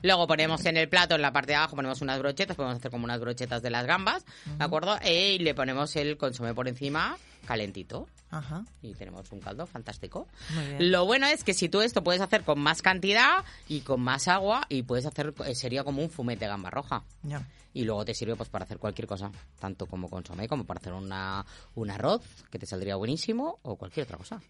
Luego 0.03 0.27
ponemos 0.27 0.65
en 0.65 0.77
el 0.77 0.89
plato, 0.89 1.15
en 1.15 1.21
la 1.21 1.31
parte 1.31 1.51
de 1.51 1.55
abajo, 1.57 1.75
ponemos 1.75 2.01
unas 2.01 2.19
brochetas, 2.19 2.55
podemos 2.55 2.77
hacer 2.77 2.91
como 2.91 3.05
unas 3.05 3.19
brochetas 3.19 3.61
de 3.61 3.69
las 3.69 3.85
gambas, 3.85 4.25
¿de 4.45 4.63
acuerdo? 4.63 4.97
E- 5.01 5.33
Y 5.33 5.39
le 5.39 5.53
ponemos 5.53 5.95
el 5.95 6.17
consomé 6.17 6.53
por 6.53 6.67
encima, 6.67 7.17
calentito. 7.45 8.07
Ajá, 8.29 8.63
Y 8.81 8.93
tenemos 8.93 9.29
un 9.33 9.41
caldo 9.41 9.65
fantástico. 9.67 10.27
muy 10.55 10.65
bien. 10.65 10.91
Lo 10.91 11.05
bueno 11.05 11.27
es 11.27 11.43
que 11.43 11.53
si 11.53 11.67
tú 11.67 11.81
esto 11.81 12.01
puedes 12.03 12.21
hacer 12.21 12.43
con 12.43 12.59
más 12.59 12.81
cantidad 12.81 13.43
y 13.67 13.81
con 13.81 13.99
más 13.99 14.27
agua 14.29 14.65
y 14.69 14.83
puedes 14.83 15.05
hacer, 15.05 15.33
eh, 15.45 15.53
sería 15.53 15.83
como 15.83 16.01
un 16.01 16.09
fumete 16.09 16.45
de 16.45 16.49
gamba 16.49 16.69
roja. 16.69 17.03
Ya. 17.23 17.45
Y 17.73 17.83
luego 17.83 18.03
te 18.05 18.13
sirve 18.13 18.35
pues 18.37 18.47
para 18.49 18.63
hacer 18.65 18.77
cualquier 18.79 19.05
cosa, 19.07 19.31
tanto 19.59 19.85
como 19.85 20.09
consomé 20.09 20.47
como 20.47 20.63
para 20.65 20.79
hacer 20.79 20.93
una, 20.93 21.45
un 21.75 21.89
arroz, 21.89 22.21
que 22.49 22.57
te 22.59 22.65
saldría 22.65 22.95
buenísimo, 22.95 23.59
o 23.63 23.75
cualquier 23.75 24.05
otra 24.05 24.17
cosa. 24.17 24.41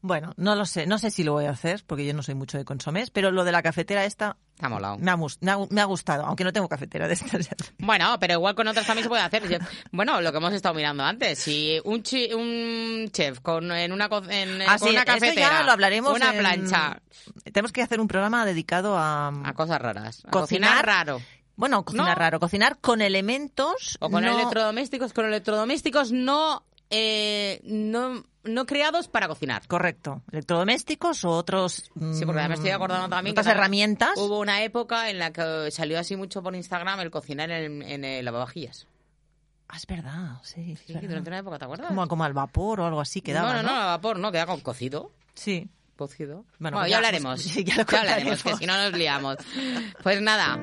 Bueno, 0.00 0.32
no 0.36 0.54
lo 0.56 0.66
sé, 0.66 0.86
no 0.86 0.98
sé 0.98 1.10
si 1.10 1.22
lo 1.22 1.32
voy 1.32 1.44
a 1.44 1.50
hacer 1.50 1.84
porque 1.86 2.04
yo 2.04 2.12
no 2.14 2.22
soy 2.22 2.34
mucho 2.34 2.58
de 2.58 2.64
consomés, 2.64 3.10
pero 3.10 3.30
lo 3.30 3.44
de 3.44 3.52
la 3.52 3.62
cafetera 3.62 4.04
esta 4.04 4.36
Está 4.62 4.68
molado. 4.68 4.96
me 4.98 5.10
ha, 5.50 5.58
me 5.70 5.84
gustado, 5.84 6.24
aunque 6.24 6.44
no 6.44 6.52
tengo 6.52 6.68
cafetera 6.68 7.08
de 7.08 7.14
estas. 7.14 7.48
Bueno, 7.78 8.16
pero 8.20 8.34
igual 8.34 8.54
con 8.54 8.68
otras 8.68 8.86
también 8.86 9.02
se 9.04 9.08
puede 9.08 9.22
hacer. 9.22 9.42
Bueno, 9.90 10.20
lo 10.20 10.30
que 10.30 10.38
hemos 10.38 10.52
estado 10.52 10.74
mirando 10.74 11.02
antes. 11.02 11.38
Si 11.40 11.80
un, 11.84 12.02
chi- 12.04 12.32
un 12.32 13.10
chef 13.10 13.40
con, 13.40 13.72
en 13.72 13.92
una, 13.92 14.08
en, 14.30 14.62
Ah, 14.62 14.78
con 14.78 14.88
sí, 14.88 14.94
una 14.94 15.04
cafetera, 15.04 15.50
ya 15.50 15.62
lo 15.64 15.72
hablaremos 15.72 16.14
una 16.14 16.32
en- 16.32 16.38
plancha, 16.38 17.00
Tenemos 17.52 17.72
que 17.72 17.82
hacer 17.82 18.00
un 18.00 18.06
programa 18.08 18.46
dedicado 18.46 18.96
a, 18.96 19.28
a 19.44 19.52
cosas 19.54 19.80
raras. 19.82 20.22
A 20.26 20.30
Cocinar. 20.30 20.70
cocinar, 20.70 20.86
raro. 20.86 21.20
bueno, 21.56 21.84
cocinar 21.84 22.08
No. 22.08 22.14
raro, 22.14 22.38
cocinar 22.40 22.78
con 22.80 23.02
elementos 23.02 23.96
O 24.00 24.10
con 24.10 24.22
no- 24.24 24.30
electrodomésticos. 24.38 25.12
Con 25.12 25.24
electrodomésticos 25.26 26.12
no... 26.12 26.64
Eh, 26.92 27.60
no 27.64 28.22
no 28.44 28.66
creados 28.66 29.08
para 29.08 29.28
cocinar. 29.28 29.66
Correcto. 29.66 30.22
Electrodomésticos 30.32 31.24
o 31.24 31.30
otros. 31.30 31.90
Sí, 32.12 32.24
porque 32.26 32.46
me 32.48 32.54
estoy 32.54 32.70
acordando 32.70 33.08
también. 33.08 33.32
Otras 33.32 33.46
que 33.46 33.52
herramientas. 33.52 34.12
Hubo 34.16 34.38
una 34.40 34.62
época 34.62 35.10
en 35.10 35.18
la 35.18 35.32
que 35.32 35.70
salió 35.70 35.98
así 35.98 36.16
mucho 36.16 36.42
por 36.42 36.54
Instagram 36.54 37.00
el 37.00 37.10
cocinar 37.10 37.50
en, 37.50 37.82
en 37.82 38.04
el 38.04 38.24
lavavajillas. 38.24 38.86
Ah, 39.68 39.76
es 39.76 39.86
verdad, 39.86 40.36
sí. 40.42 40.76
Sí, 40.76 40.92
verdad. 40.92 41.08
durante 41.08 41.30
una 41.30 41.38
época, 41.38 41.58
¿te 41.58 41.64
acuerdas? 41.64 41.86
Como, 41.88 42.06
como 42.08 42.24
al 42.24 42.34
vapor 42.34 42.80
o 42.80 42.86
algo 42.86 43.00
así 43.00 43.22
quedaba, 43.22 43.54
no, 43.54 43.62
¿no? 43.62 43.68
no, 43.70 43.74
no, 43.74 43.80
a 43.80 43.86
vapor, 43.86 44.18
no, 44.18 44.30
queda 44.30 44.44
con 44.44 44.60
cocido. 44.60 45.12
Sí. 45.34 45.70
Cocido. 45.96 46.44
Bueno, 46.58 46.76
Bueno, 46.76 46.78
pues 46.78 46.86
ya 46.88 46.90
ya, 46.90 46.96
hablaremos. 46.98 47.40
sí, 47.40 47.64
ya 47.64 47.76
lo 47.76 47.82
hablaremos, 47.98 48.42
que 48.42 48.56
si 48.56 48.66
no 48.66 48.76
nos 48.76 48.92
liamos. 48.92 49.36
Pues 50.02 50.20
nada. 50.20 50.58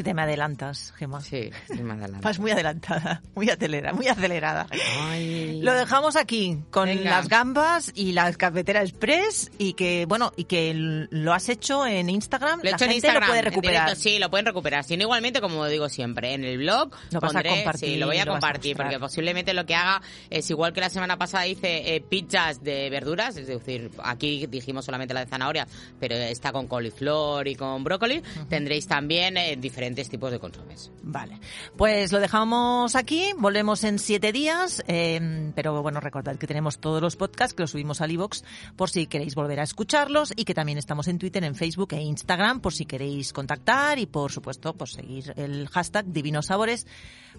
Que 0.00 0.04
te 0.04 0.14
me 0.14 0.22
adelantas, 0.22 0.92
Gemma. 0.96 1.20
Sí, 1.20 1.50
es 1.68 1.80
más 1.82 1.98
adelante. 1.98 2.24
Vas 2.24 2.38
muy 2.38 2.50
adelantada, 2.50 3.22
muy 3.34 3.48
acelerada, 3.50 3.92
muy 3.94 4.08
acelerada. 4.08 4.66
Ay. 4.98 5.60
Lo 5.62 5.74
dejamos 5.74 6.16
aquí 6.16 6.58
con 6.70 6.86
Venga. 6.86 7.10
las 7.10 7.28
gambas 7.28 7.92
y 7.94 8.12
la 8.12 8.32
cafetera 8.32 8.82
express 8.82 9.50
y 9.58 9.74
que 9.74 10.06
bueno 10.06 10.32
y 10.36 10.44
que 10.44 10.72
lo 10.74 11.32
has 11.32 11.48
hecho 11.48 11.86
en 11.86 12.08
Instagram. 12.08 12.60
Lo 12.62 12.68
he 12.68 12.70
la 12.70 12.76
hecho 12.76 12.84
en 12.86 12.92
Instagram. 12.92 13.22
lo 13.22 13.28
puede 13.28 13.42
recuperar. 13.42 13.84
directo, 13.86 14.02
sí, 14.02 14.18
lo 14.18 14.30
pueden 14.30 14.46
recuperar. 14.46 14.84
Si 14.84 14.96
no, 14.96 15.02
igualmente, 15.02 15.40
como 15.40 15.66
digo 15.66 15.88
siempre, 15.88 16.34
en 16.34 16.44
el 16.44 16.58
blog 16.58 16.90
Lo 17.10 17.20
vas 17.20 17.34
a 17.34 17.38
pondré- 17.40 17.50
compartir, 17.50 17.88
Sí, 17.90 17.96
lo 17.96 18.06
voy 18.06 18.16
a 18.18 18.24
lo 18.24 18.32
vas 18.32 18.38
a 18.38 18.40
compartir, 18.46 18.76
porque 18.76 18.98
posiblemente 18.98 19.52
lo 19.54 19.66
que 19.66 19.74
haga 19.74 20.00
es 20.30 20.48
igual 20.50 20.72
que 20.72 20.80
la 20.80 20.90
semana 20.90 21.18
pasada 21.18 21.46
hice 21.46 21.94
eh, 21.94 22.00
pizzas 22.00 22.62
de 22.62 22.88
verduras, 22.90 23.36
es 23.36 23.46
decir, 23.46 23.90
aquí 24.02 24.46
dijimos 24.46 24.84
solamente 24.84 25.14
la 25.14 25.24
de 25.24 25.30
zanahoria, 25.30 25.66
pero 25.98 26.14
está 26.14 26.52
con 26.52 26.66
coliflor 26.66 27.46
y 27.48 27.54
con 27.54 27.84
brócoli. 27.84 28.22
Tendréis 28.48 28.86
también 28.86 29.36
eh, 29.36 29.56
diferentes 29.58 29.89
tipos 29.94 30.30
de 30.30 30.38
consomés. 30.38 30.90
Vale, 31.02 31.40
pues 31.76 32.12
lo 32.12 32.20
dejamos 32.20 32.96
aquí, 32.96 33.32
volvemos 33.38 33.84
en 33.84 33.98
siete 33.98 34.32
días, 34.32 34.82
eh, 34.86 35.52
pero 35.54 35.82
bueno, 35.82 36.00
recordad 36.00 36.36
que 36.36 36.46
tenemos 36.46 36.78
todos 36.78 37.00
los 37.00 37.16
podcasts 37.16 37.54
que 37.54 37.62
los 37.62 37.70
subimos 37.70 38.00
al 38.00 38.10
iVoox 38.12 38.42
por 38.76 38.90
si 38.90 39.06
queréis 39.06 39.34
volver 39.34 39.60
a 39.60 39.62
escucharlos 39.62 40.32
y 40.36 40.44
que 40.44 40.54
también 40.54 40.78
estamos 40.78 41.08
en 41.08 41.18
Twitter, 41.18 41.44
en 41.44 41.54
Facebook 41.54 41.92
e 41.92 42.00
Instagram 42.00 42.60
por 42.60 42.72
si 42.72 42.86
queréis 42.86 43.32
contactar 43.32 43.98
y 43.98 44.06
por 44.06 44.32
supuesto 44.32 44.74
por 44.74 44.88
seguir 44.88 45.32
el 45.36 45.68
hashtag 45.68 46.06
Divinos 46.06 46.46
Sabores 46.46 46.86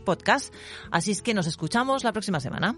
Podcast. 0.05 0.53
Así 0.91 1.11
es 1.11 1.21
que 1.21 1.33
nos 1.33 1.47
escuchamos 1.47 2.03
la 2.03 2.11
próxima 2.11 2.39
semana. 2.39 2.75